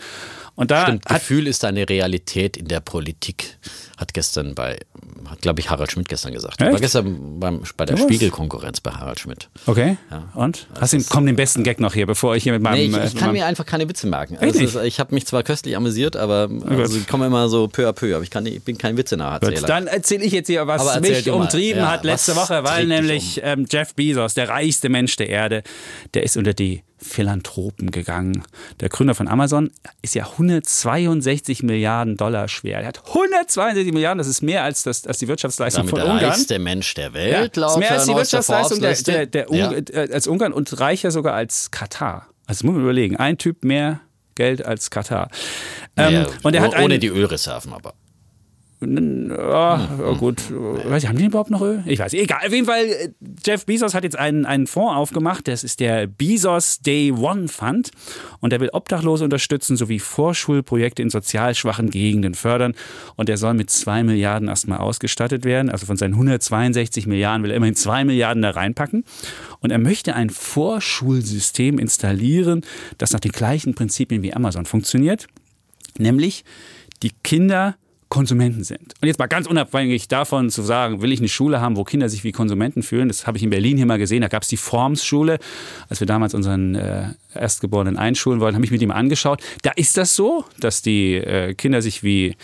[0.54, 3.56] Und da Stimmt, Gefühl ist eine Realität in der Politik
[3.96, 4.78] hat gestern bei,
[5.28, 6.60] hat glaube ich Harald Schmidt gestern gesagt.
[6.60, 6.72] Echt?
[6.72, 9.48] War gestern beim, bei der Spiegelkonkurrenz bei Harald Schmidt.
[9.66, 9.96] Okay.
[10.10, 10.28] Ja.
[10.34, 10.66] Und?
[10.78, 12.90] Hast du, komm den besten Gag noch hier, bevor ich hier mit meinem.
[12.90, 14.36] Nee, ich, ich kann mir einfach keine Witze merken.
[14.38, 17.88] Also ist, ich habe mich zwar köstlich amüsiert, aber also, ich komme immer so peu
[17.88, 18.14] à peu.
[18.14, 19.66] Aber ich, kann, ich bin kein Witze-Nacherzähler.
[19.66, 23.48] Dann erzähle ich jetzt hier, was mich umtrieben ja, hat letzte Woche, weil nämlich um?
[23.48, 25.62] ähm, Jeff Bezos, der reichste Mensch der Erde,
[26.12, 28.42] der ist unter die Philanthropen gegangen.
[28.80, 29.70] Der Gründer von Amazon
[30.02, 32.80] ist ja 162 Milliarden Dollar schwer.
[32.80, 36.12] Er hat 162 Milliarden, das ist mehr als, das, als die Wirtschaftsleistung Damit von der
[36.14, 36.30] Ungarn.
[36.30, 39.46] reichste Mensch der Welt, Ja, laut ist mehr als die der Wirtschaftsleistung der, der, der
[39.54, 39.72] Ja.
[39.72, 42.26] äh, als Ungarn und reicher sogar als Katar.
[42.46, 43.16] Also muss man überlegen.
[43.16, 44.00] Ein Typ mehr
[44.34, 45.30] Geld als Katar.
[45.96, 47.94] Ähm, Ja, und er hat ohne einen, die Ölreserven aber.
[48.80, 50.42] Ja, ja, gut.
[50.50, 51.82] Weiß ich, haben die überhaupt noch Öl?
[51.86, 52.12] Ich weiß.
[52.12, 52.40] Egal.
[52.46, 53.08] Auf jeden Fall, äh,
[53.44, 55.48] Jeff Bezos hat jetzt einen, einen Fonds aufgemacht.
[55.48, 57.90] Das ist der Bezos Day One Fund.
[58.40, 62.74] Und der will Obdachlose unterstützen sowie Vorschulprojekte in sozial schwachen Gegenden fördern.
[63.16, 65.70] Und der soll mit zwei Milliarden erstmal ausgestattet werden.
[65.70, 69.04] Also von seinen 162 Milliarden will er immerhin zwei Milliarden da reinpacken.
[69.60, 72.60] Und er möchte ein Vorschulsystem installieren,
[72.98, 75.28] das nach den gleichen Prinzipien wie Amazon funktioniert.
[75.98, 76.44] Nämlich
[77.02, 77.76] die Kinder
[78.08, 78.94] Konsumenten sind.
[79.00, 82.08] Und jetzt mal ganz unabhängig davon zu sagen, will ich eine Schule haben, wo Kinder
[82.08, 84.48] sich wie Konsumenten fühlen, das habe ich in Berlin hier mal gesehen, da gab es
[84.48, 85.38] die Forms-Schule,
[85.88, 89.42] als wir damals unseren äh, Erstgeborenen einschulen wollten, habe ich mit ihm angeschaut.
[89.62, 92.36] Da ist das so, dass die äh, Kinder sich wie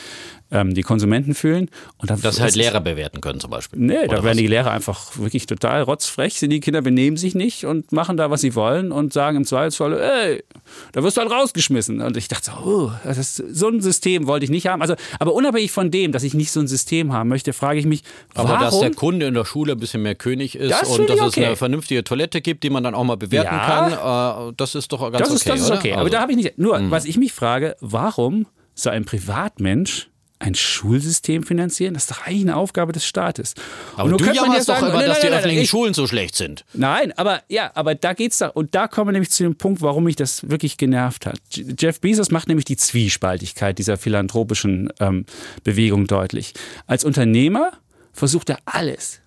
[0.52, 1.68] ähm, die Konsumenten fühlen.
[1.98, 3.80] Und dann, Dass halt Lehrer bewerten können zum Beispiel.
[3.80, 4.24] Nee, Oder da was?
[4.24, 6.38] werden die Lehrer einfach wirklich total rotzfrech.
[6.40, 9.98] Die Kinder benehmen sich nicht und machen da, was sie wollen und sagen im Zweifelsfall,
[10.00, 10.44] ey,
[10.92, 12.00] da wirst du halt rausgeschmissen.
[12.02, 14.82] Und ich dachte so, oh, das ist, so ein System wollte ich nicht haben.
[14.82, 17.86] Also, aber unabhängig von dem, dass ich nicht so ein System haben möchte, frage ich
[17.86, 18.02] mich,
[18.34, 18.60] Aber warum?
[18.64, 21.22] dass der Kunde in der Schule ein bisschen mehr König ist Das und dass ich
[21.22, 21.46] es okay.
[21.46, 23.66] eine vernünftige Toilette gibt, die man dann auch mal bewerten Ja.
[23.96, 25.34] kann, äh, das ist doch ganz das okay.
[25.36, 25.92] ist, das ist okay.
[25.92, 26.58] Aber Also, da habe ich nicht.
[26.58, 30.08] Nur, was ich mich frage, warum soll ein Privatmensch
[30.42, 31.94] ein Schulsystem finanzieren?
[31.94, 33.54] Das ist doch eigentlich eine Aufgabe des Staates.
[33.96, 36.34] aber Und du jammerst ja doch sagen, immer, dass die öffentlichen ich- Schulen so schlecht
[36.36, 36.64] sind.
[36.74, 39.80] Nein, aber ja, aber da geht's da und da kommen wir nämlich zu dem Punkt,
[39.82, 41.38] warum mich das wirklich genervt hat.
[41.54, 45.24] Jeff Bezos macht nämlich die Zwiespaltigkeit dieser philanthropischen ähm,
[45.64, 46.54] Bewegung deutlich.
[46.86, 47.72] Als Unternehmer
[48.12, 49.20] versucht er alles,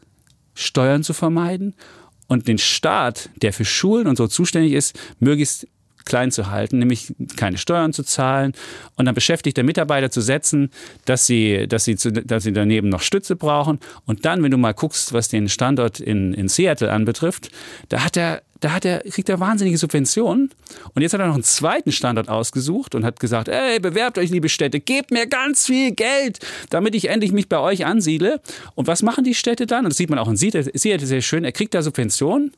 [0.54, 1.76] Steuern zu vermeiden
[2.28, 5.68] und den Staat, der für Schulen und so zuständig ist, möglichst
[6.06, 8.54] klein zu halten, nämlich keine Steuern zu zahlen
[8.96, 10.70] und dann beschäftigte Mitarbeiter zu setzen,
[11.06, 13.80] dass sie, dass sie, zu, dass sie daneben noch Stütze brauchen.
[14.06, 17.50] Und dann, wenn du mal guckst, was den Standort in, in Seattle anbetrifft,
[17.90, 20.50] da hat er da hat er, kriegt er wahnsinnige Subventionen.
[20.96, 24.32] Und jetzt hat er noch einen zweiten Standort ausgesucht und hat gesagt, ey, bewerbt euch,
[24.32, 26.40] liebe Städte, gebt mir ganz viel Geld,
[26.70, 28.42] damit ich endlich mich bei euch ansiedle.
[28.74, 29.86] Und was machen die Städte dann?
[29.86, 31.44] Und das sieht man auch in Seattle, Seattle sehr schön.
[31.44, 32.54] Er kriegt da Subventionen.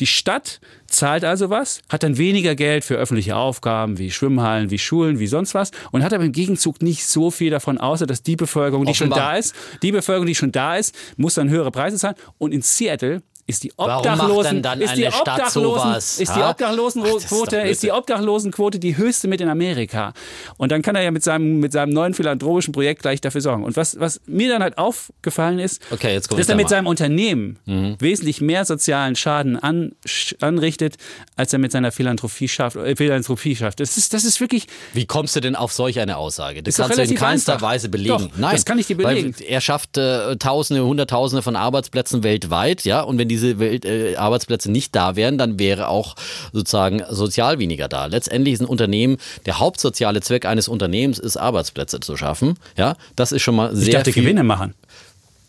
[0.00, 4.78] Die Stadt zahlt also was, hat dann weniger Geld für öffentliche Aufgaben wie Schwimmhallen, wie
[4.78, 8.22] Schulen, wie sonst was und hat aber im Gegenzug nicht so viel davon, außer dass
[8.22, 9.32] die Bevölkerung, die schon Offenbar.
[9.32, 12.16] da ist, die Bevölkerung, die schon da ist, muss dann höhere Preise zahlen.
[12.38, 16.40] Und in Seattle ist die Obdachlosen, ist die Obdachlosen, ist die?
[16.40, 20.12] Obdachlosenquote, ist ist die Obdachlosenquote die höchste mit in Amerika.
[20.56, 23.64] Und dann kann er ja mit seinem, mit seinem neuen philanthropischen Projekt gleich dafür sorgen.
[23.64, 27.58] Und was, was mir dann halt aufgefallen ist, Okay, dass er mit seinem Unternehmen
[27.98, 29.92] wesentlich mehr sozialen Schaden an,
[30.40, 30.96] anrichtet,
[31.36, 32.76] als er mit seiner Philanthropie schafft.
[32.76, 33.80] Äh, Philanthropie schafft.
[33.80, 36.62] Das ist, das ist wirklich, Wie kommst du denn auf solch eine Aussage?
[36.62, 37.68] Das kannst du in keinster einfach.
[37.68, 38.08] Weise belegen.
[38.08, 39.34] Doch, Nein, das kann ich dir belegen.
[39.46, 43.02] Er schafft äh, Tausende, Hunderttausende von Arbeitsplätzen weltweit, ja.
[43.02, 46.14] Und wenn diese Welt, äh, Arbeitsplätze nicht da wären, dann wäre auch
[46.52, 48.06] sozusagen sozial weniger da.
[48.06, 52.58] Letztendlich ist ein Unternehmen, der hauptsoziale Zweck eines Unternehmens ist, Arbeitsplätze zu schaffen.
[52.76, 54.74] Ja, das ist schon mal sehr ich dachte, viel Gewinne machen.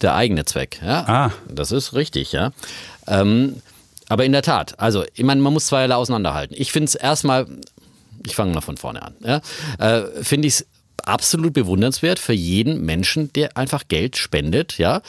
[0.01, 0.79] der eigene Zweck.
[0.83, 1.31] Ja, Ah.
[1.49, 2.51] das ist richtig, ja.
[3.07, 3.61] Ähm,
[4.09, 6.55] aber in der Tat, also ich meine, man muss zweierlei auseinanderhalten.
[6.59, 7.47] Ich finde es erstmal,
[8.25, 9.41] ich fange mal von vorne an, ja,
[9.79, 10.65] äh, finde ich es
[11.03, 15.01] absolut bewundernswert für jeden Menschen, der einfach Geld spendet, ja.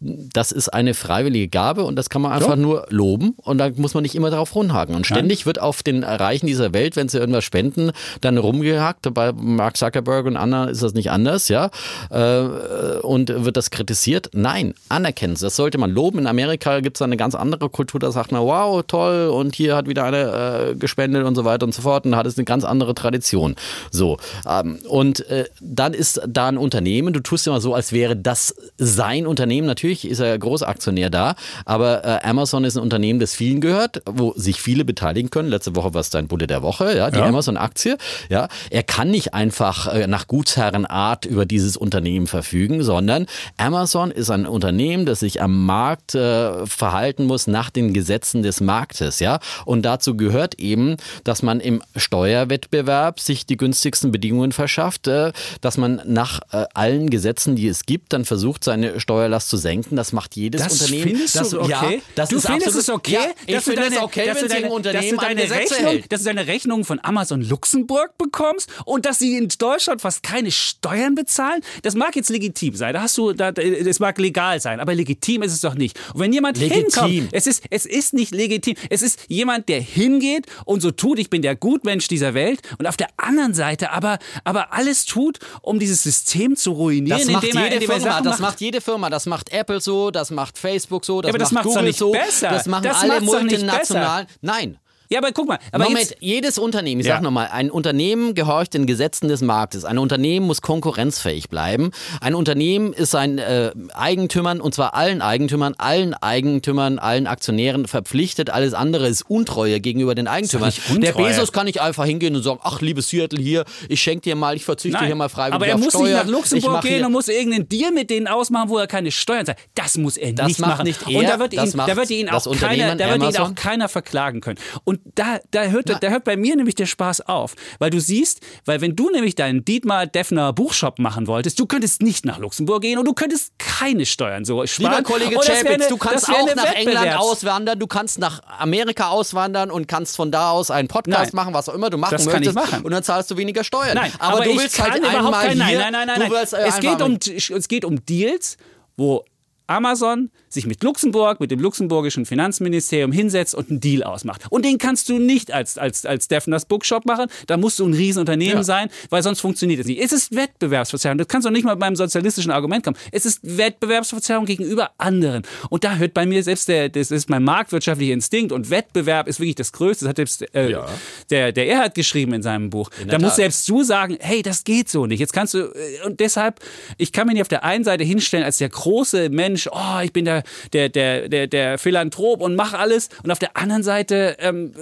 [0.00, 3.94] Das ist eine freiwillige Gabe und das kann man einfach nur loben und da muss
[3.94, 4.94] man nicht immer darauf rumhaken.
[4.94, 9.12] Und ständig wird auf den Reichen dieser Welt, wenn sie irgendwas spenden, dann rumgehackt.
[9.14, 11.70] Bei Mark Zuckerberg und anderen ist das nicht anders, ja.
[12.10, 14.30] Äh, und wird das kritisiert?
[14.32, 15.46] Nein, anerkennen Sie.
[15.46, 16.18] Das sollte man loben.
[16.18, 19.76] In Amerika gibt es eine ganz andere Kultur, da sagt man, wow, toll, und hier
[19.76, 22.04] hat wieder eine äh, gespendet und so weiter und so fort.
[22.04, 23.56] Und da hat es eine ganz andere Tradition.
[23.90, 24.18] So.
[24.48, 28.54] Ähm, und äh, dann ist da ein Unternehmen, du tust immer so, als wäre das
[28.78, 29.66] sein Unternehmen.
[29.66, 34.32] Natürlich ist er Großaktionär da, aber äh, Amazon ist ein Unternehmen, das vielen gehört, wo
[34.36, 35.48] sich viele beteiligen können.
[35.48, 37.26] Letzte Woche war es dein Bulle der Woche, ja, die Ja.
[37.26, 37.96] Amazon-Aktie.
[38.28, 43.26] Ja, er kann nicht einfach äh, nach Gutsherrenart über dieses Unternehmen verfügen, sondern
[43.56, 48.60] Amazon ist ein Unternehmen, das sich am Markt äh, verhalten muss nach den Gesetzen des
[48.60, 49.38] Marktes, ja.
[49.64, 55.76] Und dazu gehört eben, dass man im Steuerwettbewerb sich die günstigsten Bedingungen verschafft, äh, dass
[55.76, 59.96] man nach äh, allen Gesetzen, die es gibt, dann versucht, seine Steuerlast zu senken.
[59.96, 61.08] Das macht jedes Das Unternehmen.
[61.08, 61.70] findest das, du okay?
[61.70, 63.12] Ja, das du ist findest absolut, es okay?
[63.12, 65.78] Ja, ich dass du finde es deine- okay, dass wenn deine- Unternehmen dass deine Rechnung,
[65.90, 66.12] hält.
[66.12, 70.50] dass du deine Rechnung von Amazon Luxemburg bekommst und dass sie in Deutschland fast keine
[70.50, 71.60] Steuern bezahlen?
[71.82, 72.94] Das mag jetzt legitim sein.
[72.94, 75.98] Da hast du, da, das mag legal sein, aber legitim ist es doch nicht.
[76.14, 77.04] Und wenn jemand Legitim.
[77.04, 78.74] hinkommt, es ist, es ist nicht legitim.
[78.88, 82.86] Es ist jemand, der hingeht und so tut, ich bin der Gutmensch dieser Welt und
[82.86, 87.44] auf der anderen Seite aber, aber alles tut, um dieses System zu ruinieren, Das macht
[87.44, 88.40] indem jede Firma, Sachen das macht.
[88.52, 91.64] macht jede Firma, das macht Apple so, das macht Facebook so, das aber das macht
[91.66, 92.48] doch Google nicht so, besser.
[92.50, 94.26] das machen Das alle multinationalen.
[94.40, 94.78] Nein.
[95.12, 97.14] Ja, aber guck mal, aber Moment, jedes Unternehmen, ich Ja.
[97.14, 99.84] sag nochmal, ein Unternehmen gehorcht den Gesetzen des Marktes.
[99.84, 101.90] Ein Unternehmen muss konkurrenzfähig bleiben.
[102.20, 108.50] Ein Unternehmen ist seinen äh, Eigentümern, und zwar allen Eigentümern, allen Eigentümern, allen Aktionären verpflichtet.
[108.50, 110.72] Alles andere ist Untreue gegenüber den Eigentümern.
[110.98, 114.36] Der Bezos kann nicht einfach hingehen und sagen, ach, liebes Seattle hier, ich schenke dir
[114.36, 116.04] mal, ich verzichte hier mal freiwillig aber er muss Steuern.
[116.04, 119.44] nicht nach Luxemburg gehen und muss irgendeinen Deal mit denen ausmachen, wo er keine Steuern
[119.44, 119.58] zahlt.
[119.74, 120.84] Das muss er Das nicht macht machen.
[120.86, 123.34] nicht und er, da wird, das ihn, macht da wird ihn auch keiner, da wird
[123.34, 124.58] ihn auch keiner verklagen können.
[124.84, 127.54] Und da, da, hört, da hört bei mir nämlich der Spaß auf.
[127.78, 132.02] Weil du siehst, weil wenn du nämlich deinen Dietmar Defner Buchshop machen wolltest, du könntest
[132.02, 134.90] nicht nach Luxemburg gehen und du könntest keine Steuern so sparen.
[134.90, 139.08] Lieber Kollege Und wäre Chapitz, du kannst auch nach England auswandern, du kannst nach Amerika
[139.08, 141.44] auswandern und kannst von da aus einen Podcast Nein.
[141.44, 142.54] machen, was auch immer du machen Das möchtest.
[142.54, 142.82] machen.
[142.84, 143.94] Und dann zahlst du weniger Steuern.
[143.94, 145.78] Nein, aber, du ich willst kann halt überhaupt einmal kein, hier.
[145.78, 146.32] Nein, nein, nein, du nein.
[146.32, 147.18] willst, äh, es, geht um,
[147.56, 148.56] es geht um Deals,
[148.96, 149.24] wo
[149.70, 154.42] Amazon sich mit Luxemburg, mit dem luxemburgischen Finanzministerium hinsetzt und einen Deal ausmacht.
[154.50, 157.26] Und den kannst du nicht als, als, als Defners Bookshop machen.
[157.46, 158.62] Da musst du ein Riesenunternehmen Ja.
[158.64, 160.00] sein, weil sonst funktioniert es nicht.
[160.02, 161.18] Es ist Wettbewerbsverzerrung.
[161.18, 162.96] Das kannst du nicht mal beim sozialistischen Argument kommen.
[163.12, 165.42] Es ist Wettbewerbsverzerrung gegenüber anderen.
[165.68, 169.38] Und da hört bei mir selbst der, das ist mein marktwirtschaftlicher Instinkt und Wettbewerb ist
[169.38, 170.04] wirklich das Größte.
[170.04, 170.86] Das hat selbst äh, Ja.
[171.30, 172.90] der, der Erhard geschrieben in seinem Buch.
[172.98, 173.36] der Da muss Tat.
[173.36, 175.20] selbst du sagen, hey, das geht so nicht.
[175.20, 176.58] Jetzt kannst du, äh, und deshalb,
[176.98, 180.12] ich kann mir nicht auf der einen Seite hinstellen als der große Mensch, oh, ich
[180.12, 180.42] bin der,
[180.72, 183.08] der, der, der, der Philanthrop und mach alles.
[183.22, 184.72] Und auf der anderen Seite ähm,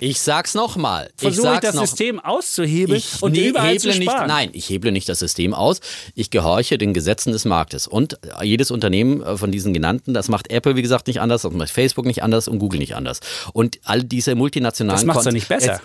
[0.00, 1.10] Ich sag's nochmal.
[1.16, 1.86] Versuche ich das noch.
[1.86, 4.28] System auszuhebeln Ich und überall zu heble nicht, sparen.
[4.28, 5.80] nein, ich heble nicht das System aus.
[6.14, 7.86] Ich gehorche den Gesetzen des Marktes.
[7.86, 11.52] Und jedes Unternehmen äh, von diesen genannten, das macht Apple, wie gesagt, nicht anders, das
[11.52, 13.20] macht Facebook nicht anders und Google nicht anders.
[13.52, 15.80] Und all diese multinationalen Das macht's doch nicht besser.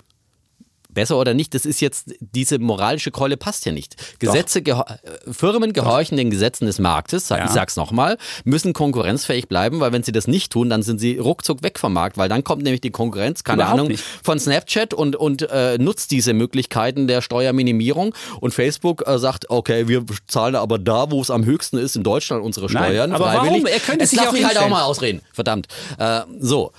[0.95, 3.95] Besser oder nicht, das ist jetzt, diese moralische Keule passt ja nicht.
[4.19, 4.85] Gesetze, geho-
[5.31, 7.45] Firmen gehorchen den Gesetzen des Marktes, Ja.
[7.45, 11.19] ich sag's nochmal, müssen konkurrenzfähig bleiben, weil wenn sie das nicht tun, dann sind sie
[11.19, 14.03] ruckzuck weg vom Markt, weil dann kommt nämlich die Konkurrenz, keine Überhaupt Ahnung, nicht.
[14.23, 19.87] von Snapchat und, und äh, nutzt diese Möglichkeiten der Steuerminimierung und Facebook äh, sagt, okay,
[19.87, 23.11] wir zahlen aber da, wo es am höchsten ist, in Deutschland unsere Nein, Steuern.
[23.11, 23.65] aber warum?
[23.65, 25.67] Er könnte Jetzt sich auch mich halt auch mal ausreden, verdammt.
[25.99, 26.71] Äh, so.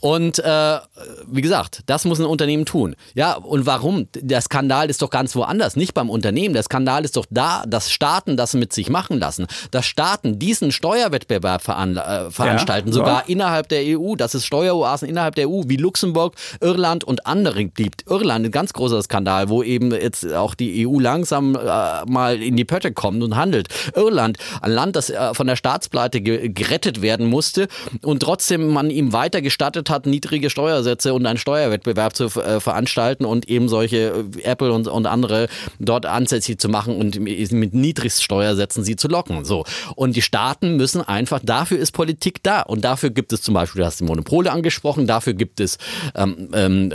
[0.00, 0.78] Und äh,
[1.26, 2.96] wie gesagt, das muss ein Unternehmen tun.
[3.14, 4.08] Ja, und warum?
[4.14, 6.54] Der Skandal ist doch ganz woanders, nicht beim Unternehmen.
[6.54, 9.46] Der Skandal ist doch da, dass Staaten das mit sich machen lassen.
[9.70, 13.24] Dass Staaten diesen Steuerwettbewerb veran äh, veranstalten, Ja, sogar ja.
[13.26, 18.06] innerhalb der EU, dass es Steueroasen innerhalb der EU wie Luxemburg, Irland und andere gibt.
[18.08, 22.56] Irland, ein ganz großer Skandal, wo eben jetzt auch die EU langsam äh, mal in
[22.56, 23.68] die Pötte kommt und handelt.
[23.94, 27.68] Irland, ein Land, das äh, von der Staatspleite ge gerettet werden musste
[28.02, 33.24] und trotzdem man ihm weiter gestattet hat, niedrige Steuersätze und einen Steuerwettbewerb zu äh, veranstalten
[33.24, 38.84] und eben solche äh, Apple und, und andere dort ansässig zu machen und mit Niedrigsteuersätzen
[38.84, 39.44] sie zu locken.
[39.44, 39.64] So.
[39.96, 42.62] Und die Staaten müssen einfach, dafür ist Politik da.
[42.62, 45.78] Und dafür gibt es zum Beispiel, du hast die Monopole angesprochen, dafür gibt es
[46.14, 46.90] ähm, ähm,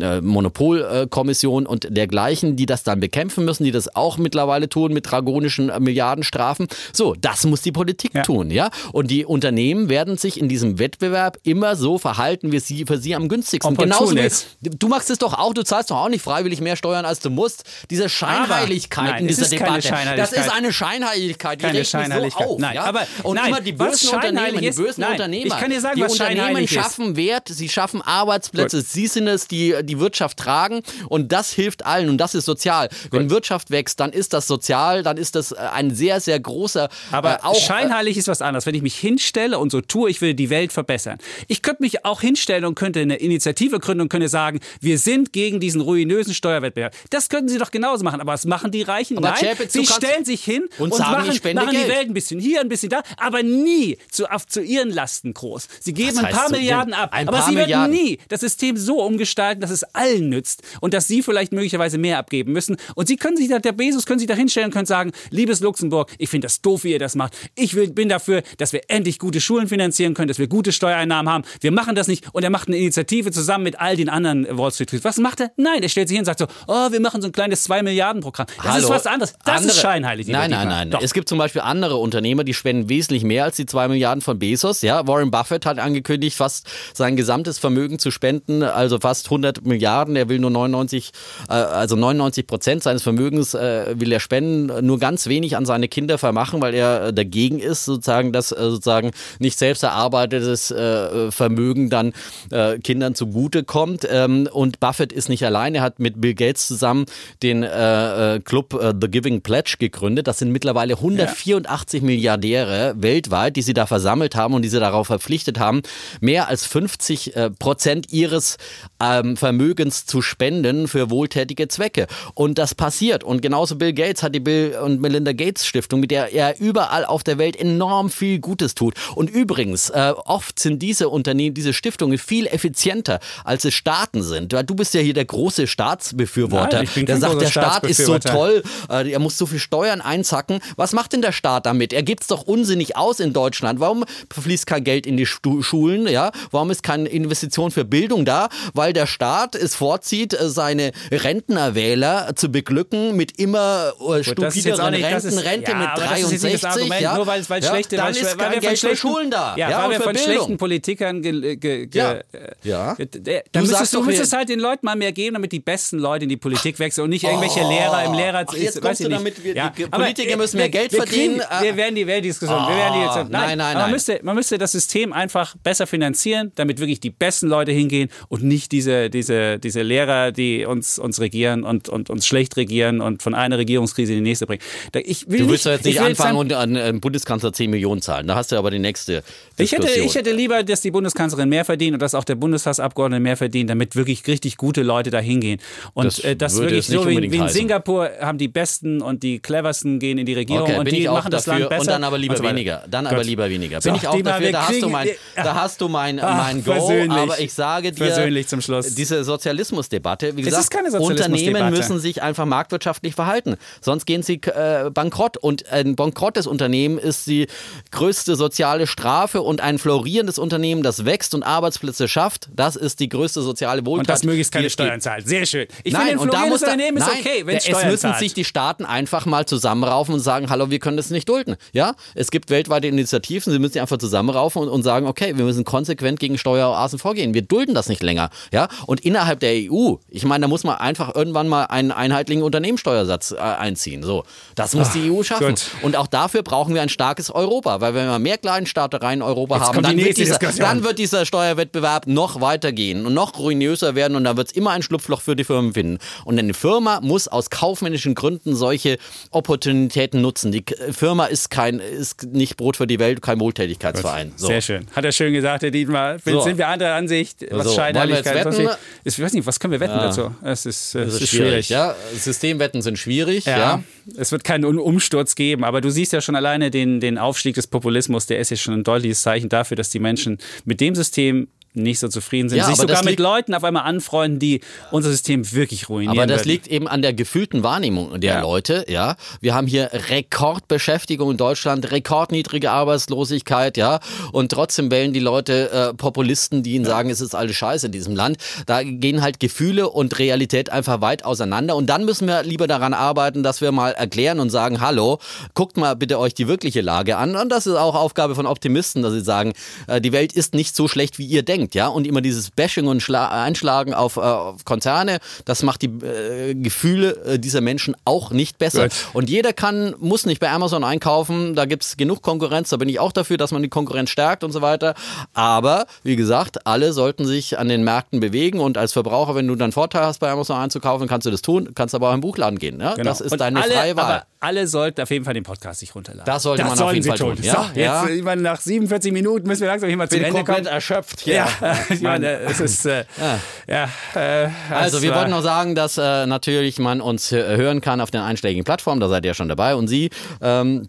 [0.00, 5.10] äh, Monopolkommissionen und dergleichen, die das dann bekämpfen müssen, die das auch mittlerweile tun mit
[5.10, 6.66] dragonischen äh, Milliardenstrafen.
[6.92, 8.22] So, das muss die Politik Ja.
[8.22, 8.70] tun, ja.
[8.92, 12.98] Und die Unternehmen werden sich in diesem Wettbewerb immer so verhalten, wie es sie für
[12.98, 13.76] sie am günstigsten.
[13.76, 14.28] Genauso wie,
[14.62, 17.30] du machst es doch auch, du zahlst doch auch nicht freiwillig mehr Steuern, als du
[17.30, 17.64] musst.
[17.90, 20.16] Diese Scheinheiligkeit nein, in es dieser ist keine Debatte.
[20.16, 22.46] Das ist eine Scheinheiligkeit, die Keine Scheinheiligkeit.
[22.46, 22.60] so auf.
[22.60, 22.84] Nein, ja?
[22.84, 25.46] aber- und nein, immer die bösen Unternehmen, scheinheilig die ist- bösen nein, Unternehmer.
[25.46, 26.74] ich kann dir sagen, die was Unternehmen scheinheilig ist.
[26.82, 31.84] schaffen Wert, sie schaffen Arbeitsplätze, sie sind es, die die Wirtschaft tragen und das hilft
[31.84, 32.88] allen und das ist sozial.
[33.10, 36.88] Wenn Wirtschaft wächst, dann ist das sozial, dann ist das äh, ein sehr, sehr großer,
[37.12, 38.66] Aber äh, auch, scheinheilig ist was anderes.
[38.66, 41.18] Wenn ich mich hinstelle und so tue, ich will die Welt verbessern.
[41.48, 45.32] Ich könnte mich auch hinstellen und könnte eine Initiative gründen und könnte sagen, wir sind
[45.32, 46.94] gegen diesen ruinösen Steuerwettbewerb.
[47.10, 48.20] Das könnten sie doch genauso machen.
[48.20, 49.18] Aber was machen die Reichen?
[49.18, 51.88] Aber Nein, Chapitz, sie stellen sich hin und und, sagen, machen, spende machen die.
[51.88, 55.68] Welt ein bisschen hier, ein bisschen da, aber nie zu, zu ihren Lasten groß.
[55.80, 57.94] Sie geben ein paar zu Milliarden ab, aber paar sie werden Milliarden?
[57.94, 62.18] nie das System so umgestalten, dass es allen nützt und dass sie vielleicht möglicherweise mehr
[62.18, 62.76] abgeben müssen.
[62.94, 65.60] Und sie können sich da, der Bezos können sich da hinstellen und können sagen, liebes
[65.60, 67.34] Luxemburg, ich finde das doof, wie ihr das macht.
[67.54, 71.32] Ich will, bin dafür, dass wir endlich gute Schulen finanzieren können, dass wir gute Steuereinnahmen
[71.32, 71.44] haben.
[71.60, 72.24] Wir machen das das nicht.
[72.32, 75.04] Und er macht eine Initiative zusammen mit all den anderen Wall Street Tweets.
[75.04, 75.50] Was macht er?
[75.56, 77.82] Nein, er stellt sich hin und sagt so, oh, wir machen so ein kleines 2
[77.82, 78.46] Milliarden Programm.
[78.56, 78.84] Das Hallo.
[78.84, 79.34] ist was anderes.
[79.44, 80.28] Das andere, ist scheinheilig.
[80.28, 80.90] Nein, nein, nein.
[80.90, 81.02] Doch.
[81.02, 84.38] Es gibt zum Beispiel andere Unternehmer, die spenden wesentlich mehr als die 2 Milliarden von
[84.38, 84.82] Bezos.
[84.82, 90.16] Ja, Warren Buffett hat angekündigt, fast sein gesamtes Vermögen zu spenden, also fast 100 Milliarden.
[90.16, 91.10] Er will nur 99,
[91.48, 95.88] äh, also 99 Prozent seines Vermögens äh, will er spenden, nur ganz wenig an seine
[95.88, 101.90] Kinder vermachen, weil er dagegen ist, sozusagen, dass äh, sozusagen nicht selbst erarbeitetes äh, Vermögen
[101.94, 102.12] dann
[102.50, 104.06] äh, Kindern zugutekommt.
[104.10, 105.74] Ähm, und Buffett ist nicht allein.
[105.74, 107.06] Er hat mit Bill Gates zusammen
[107.42, 110.26] den äh, Club The Giving Pledge gegründet.
[110.26, 112.06] Das sind mittlerweile 184 ja.
[112.06, 115.82] Milliardäre weltweit, die sie da versammelt haben und die sie darauf verpflichtet haben,
[116.20, 118.56] mehr als 50 Prozent ihres
[119.00, 122.06] ähm, Vermögens zu spenden für wohltätige Zwecke.
[122.34, 123.24] Und das passiert.
[123.24, 127.04] Und genauso Bill Gates hat die Bill und Melinda Gates Stiftung, mit der er überall
[127.04, 128.94] auf der Welt enorm viel Gutes tut.
[129.14, 134.52] Und übrigens, äh, oft sind diese Unternehmen, diese Stiftungen viel effizienter, als es Staaten sind.
[134.52, 138.62] Du bist ja hier der große Staatsbefürworter, Nein, der sagt, der Staat ist so toll,
[138.90, 140.60] äh, er muss so viel Steuern einzacken.
[140.76, 141.92] Was macht denn der Staat damit?
[141.92, 143.80] Er gibt es doch unsinnig aus in Deutschland.
[143.80, 146.06] Warum fließt kein Geld in die Schulen?
[146.06, 146.30] Ja?
[146.50, 148.48] Warum ist keine Investition für Bildung da?
[148.72, 155.04] Weil der Staat es vorzieht, äh, seine Rentnerwähler zu beglücken mit immer äh, stupideren nicht,
[155.04, 156.64] Renten, ist, Rente ja, mit 63.
[156.64, 157.16] Argument, ja?
[157.16, 157.70] Nur weil, weil ja?
[157.70, 159.56] schlechte, weil, ist weil kein Geld für Schulen da.
[159.56, 160.32] Ja, weil wir von Bildung.
[160.32, 161.22] schlechten Politikern
[161.64, 162.12] ge, ge, Ja.
[162.12, 162.22] äh,
[162.62, 162.94] Ja.
[162.94, 163.06] ge-
[163.52, 166.24] Da Du müsstest du müsstest halt den Leuten mal mehr geben, damit die besten Leute
[166.24, 168.44] in die Politik wechseln und nicht irgendwelche Lehrer im Lehrer.
[168.46, 169.18] Ach, jetzt ist, kommst weiß ich du nicht.
[169.20, 169.70] damit, wir- ja.
[169.76, 172.58] die aber, Politiker äh, müssen mehr Geld wir verdienen, Kriegen, äh, wir werden die Weltdiskussion.
[172.68, 173.82] wir werden die jetzt, nein, nein, aber nein.
[173.82, 178.10] Man müsste, man müsste das System einfach besser finanzieren, damit wirklich die besten Leute hingehen
[178.28, 183.00] und nicht diese, diese, diese Lehrer, die uns, uns regieren und, und uns schlecht regieren
[183.00, 184.62] und von einer Regierungskrise in die nächste bringen.
[185.04, 188.02] Ich will Du nicht, willst doch jetzt nicht anfangen und an äh, Bundeskanzler 10 Millionen
[188.02, 188.26] zahlen.
[188.26, 189.22] Da hast du aber die nächste
[189.56, 190.06] Ich hätte, Diskussion.
[190.06, 193.70] ich hätte lieber, dass die Bundeskanzlerin mehr verdient und dass auch der Bundestagsabgeordnete mehr verdient,
[193.70, 195.60] damit wirklich richtig gute Leute da hingehen.
[195.94, 197.48] Und Das äh, das würde wirklich so wie, wie in.
[197.48, 201.30] Singapur haben die Besten und die cleversten gehen in die Regierung Okay, und die machen
[201.30, 201.80] das Land besser.
[201.82, 202.82] und dann aber lieber so weniger.
[202.90, 203.14] Dann Gut.
[203.14, 203.80] aber lieber weniger.
[203.80, 206.16] So, Bin ich auch dafür, da hast du kriegen- mein, da hast du mein,
[206.64, 206.72] Go.
[207.10, 208.94] Aber ich sage dir, Versöhnlich zum Schluss.
[208.94, 210.94] diese Sozialismusdebatte, wie Es gesagt.
[211.00, 213.56] Unternehmen müssen sich einfach marktwirtschaftlich verhalten.
[213.80, 215.36] Sonst gehen sie äh, bankrott.
[215.36, 217.46] Und ein bankrottes Unternehmen ist die
[217.90, 223.08] größte soziale Strafe und ein florierendes Unternehmen, das wächst und Arbeitsplätze schafft, das ist die
[223.08, 224.00] größte soziale Wohltat.
[224.00, 224.70] Und das möglichst keine.
[224.70, 225.26] Steuern zahlt.
[225.26, 225.66] Sehr schön.
[225.82, 228.18] Ich nein, finde, und da muss da, nein, okay, wenn es Steuern müssen zahlt.
[228.18, 231.56] sich die Staaten einfach mal zusammenraufen und sagen, hallo, wir können das nicht dulden.
[231.72, 235.44] Ja, es gibt weltweite Initiativen, sie müssen sich einfach zusammenraufen und, und sagen, okay, wir
[235.44, 237.34] müssen konsequent gegen Steueroasen vorgehen.
[237.34, 238.30] Wir dulden das nicht länger.
[238.52, 242.42] Ja, und innerhalb der EU, ich meine, da muss man einfach irgendwann mal einen einheitlichen
[242.42, 244.02] Unternehmenssteuersatz äh, einziehen.
[244.02, 244.24] So,
[244.54, 245.48] das muss die EU schaffen.
[245.48, 245.66] gut.
[245.82, 249.60] Und auch dafür brauchen wir ein starkes Europa, weil wenn wir mehr Kleinstaatereien in Europa
[249.60, 253.96] haben, kommt die dann wird, dieser, dann wird dieser Steuerwettbewerb noch weitergehen und noch ruinöser
[253.96, 255.98] werden und dann wird es immer ein Schlupfloch für die Firmen finden.
[256.24, 258.98] Und eine Firma muss aus kaufmännischen Gründen solche
[259.32, 260.52] Opportunitäten nutzen.
[260.52, 264.32] Die Firma ist kein, ist nicht Brot für die Welt, kein Wohltätigkeitsverein.
[264.36, 264.46] So.
[264.46, 264.86] Sehr schön.
[264.94, 266.18] Hat er schön gesagt, Herr Dietmar.
[266.24, 266.40] So.
[266.42, 268.70] Sind wir anderer Ansicht, was So, Scheinheiligkeit nicht-
[269.02, 270.30] Ich weiß nicht, was können wir wetten dazu?
[270.42, 271.66] Es ist, es Das ist, ist schwierig.
[271.66, 271.68] schwierig.
[271.70, 271.96] Ja?
[272.16, 273.44] Systemwetten sind schwierig.
[273.46, 273.82] Ja, Ja.
[274.16, 277.56] es wird keinen Um- Umsturz geben, aber du siehst ja schon alleine den, den Aufstieg
[277.56, 280.94] des Populismus, der ist ja schon ein deutliches Zeichen dafür, dass die Menschen mit dem
[280.94, 284.60] System System nicht so zufrieden sind, Ja, sich sogar mit Leuten auf einmal anfreunden, die
[284.90, 286.48] unser System wirklich ruinieren Aber das würden.
[286.50, 288.40] liegt eben an der gefühlten Wahrnehmung der Ja.
[288.42, 289.16] Leute, ja.
[289.40, 294.00] Wir haben hier Rekordbeschäftigung in Deutschland, rekordniedrige Arbeitslosigkeit, ja.
[294.32, 297.92] Und trotzdem wählen die Leute äh, Populisten, die ihnen sagen, es ist alles scheiße in
[297.92, 298.38] diesem Land.
[298.66, 301.76] Da gehen halt Gefühle und Realität einfach weit auseinander.
[301.76, 305.18] Und dann müssen wir lieber daran arbeiten, dass wir mal erklären und sagen, hallo,
[305.54, 307.36] guckt mal bitte euch die wirkliche Lage an.
[307.36, 309.52] Und das ist auch Aufgabe von Optimisten, dass sie sagen,
[309.86, 311.86] äh, die Welt ist nicht so schlecht, wie ihr denkt, ja.
[311.86, 316.54] Und immer dieses Bashing und Schla Einschlagen auf, äh, auf Konzerne, das macht die äh,
[316.54, 318.84] Gefühle äh, dieser Menschen auch nicht besser.
[318.84, 318.92] Gut.
[319.12, 322.88] Und jeder kann, muss nicht bei Amazon einkaufen, da gibt es genug Konkurrenz, da bin
[322.88, 324.94] ich auch dafür, dass man die Konkurrenz stärkt und so weiter.
[325.32, 329.54] Aber wie gesagt, alle sollten sich an den Märkten bewegen und als Verbraucher, wenn du
[329.54, 332.58] dann Vorteil hast, bei Amazon einzukaufen, kannst du das tun, kannst aber auch im Buchladen
[332.58, 332.80] gehen.
[332.80, 332.94] Ja?
[332.94, 333.04] Genau.
[333.08, 334.04] Das ist Und deine alle, freie Wahl.
[334.04, 336.26] Aber alle sollten auf jeden Fall den Podcast sich runterladen.
[336.26, 337.36] Das sollte man auf jeden sie Fall tun.
[337.36, 338.08] So, Ja, jetzt, ja.
[338.08, 340.66] ich meine, nach 47 Minuten müssen wir langsam hier mal zum bin Ende komplett kommen.
[340.74, 341.26] erschöpft.
[341.26, 341.48] Ja,
[341.90, 343.04] ich meine, es ist, äh,
[343.68, 343.88] ja.
[344.14, 348.20] äh, Also wir wollten noch sagen, dass äh, natürlich man uns hören kann auf den
[348.20, 350.10] einschlägigen Plattformen, da seid ihr ja schon dabei und Sie.
[350.40, 350.88] Ähm,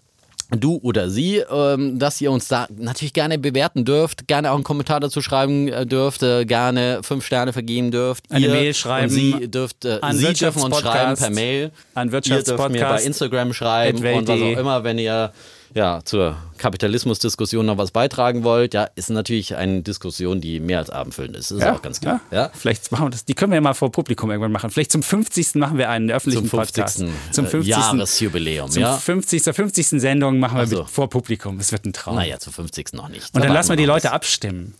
[0.51, 4.63] Du oder sie, ähm, dass ihr uns da natürlich gerne bewerten dürft, gerne auch einen
[4.63, 8.25] Kommentar dazu schreiben äh, dürft, äh, gerne fünf Sterne vergeben dürft.
[8.29, 11.71] Eine ihr Mail schreiben sie dürft, äh, an Sie dürfen uns schreiben Wirtschaftspodcast, per Mail.
[11.95, 15.31] an Ihr dürft mir bei Wirtschaftspodcast Instagram schreiben und was auch immer, wenn ihr
[15.75, 20.89] ja, zur Kapitalismusdiskussion noch was beitragen wollt, ja, ist natürlich eine Diskussion, die mehr als
[20.89, 21.51] abendfüllend ist.
[21.51, 22.21] Das ist Ja, auch ganz klar.
[22.31, 22.43] Ja.
[22.43, 22.51] Ja.
[22.53, 23.25] Vielleicht machen wir das.
[23.25, 24.69] Die können wir ja mal vor Publikum irgendwann machen.
[24.69, 25.55] Vielleicht zum 50.
[25.55, 26.75] machen wir einen öffentlichen Zum 50.
[26.75, 27.03] Podcast.
[27.31, 27.69] Zum äh, 50.
[27.69, 28.95] Jahresjubiläum, Zum ja.
[28.97, 29.43] 50.
[29.43, 29.87] zur 50.
[30.01, 30.79] Sendung machen wir so.
[30.79, 31.59] mit, vor Publikum.
[31.59, 32.15] Es wird ein Traum.
[32.15, 32.93] Naja, zum 50.
[32.93, 33.35] noch nicht.
[33.35, 34.75] Und dann Da lassen wir die noch Leute abstimmen.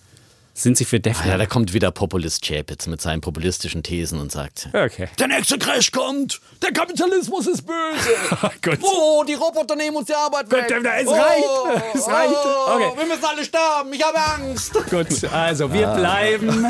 [0.58, 1.01] Sind sie für.
[1.01, 1.32] Defner?
[1.32, 5.10] Ja, da kommt wieder Populist Chapitz mit seinen populistischen Thesen und sagt: Okay.
[5.20, 6.39] Der nächste Crash kommt!
[6.64, 8.10] Der Kapitalismus ist böse!
[8.64, 8.80] Gut.
[8.82, 10.70] Oh, die Roboter nehmen uns die Arbeit weg!
[10.70, 11.95] Defner, es oh, reicht.
[11.95, 12.32] Es reicht.
[12.34, 12.91] Oh, Okay.
[12.97, 13.91] Wir müssen alle sterben!
[13.93, 14.74] Ich habe Angst!
[14.89, 15.95] Gut, also wir Ah.
[15.97, 16.66] bleiben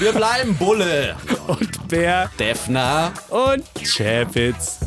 [0.00, 1.16] Wir bleiben Bulle!
[1.46, 3.12] und Bär Defner!
[3.30, 4.78] und Chapitz.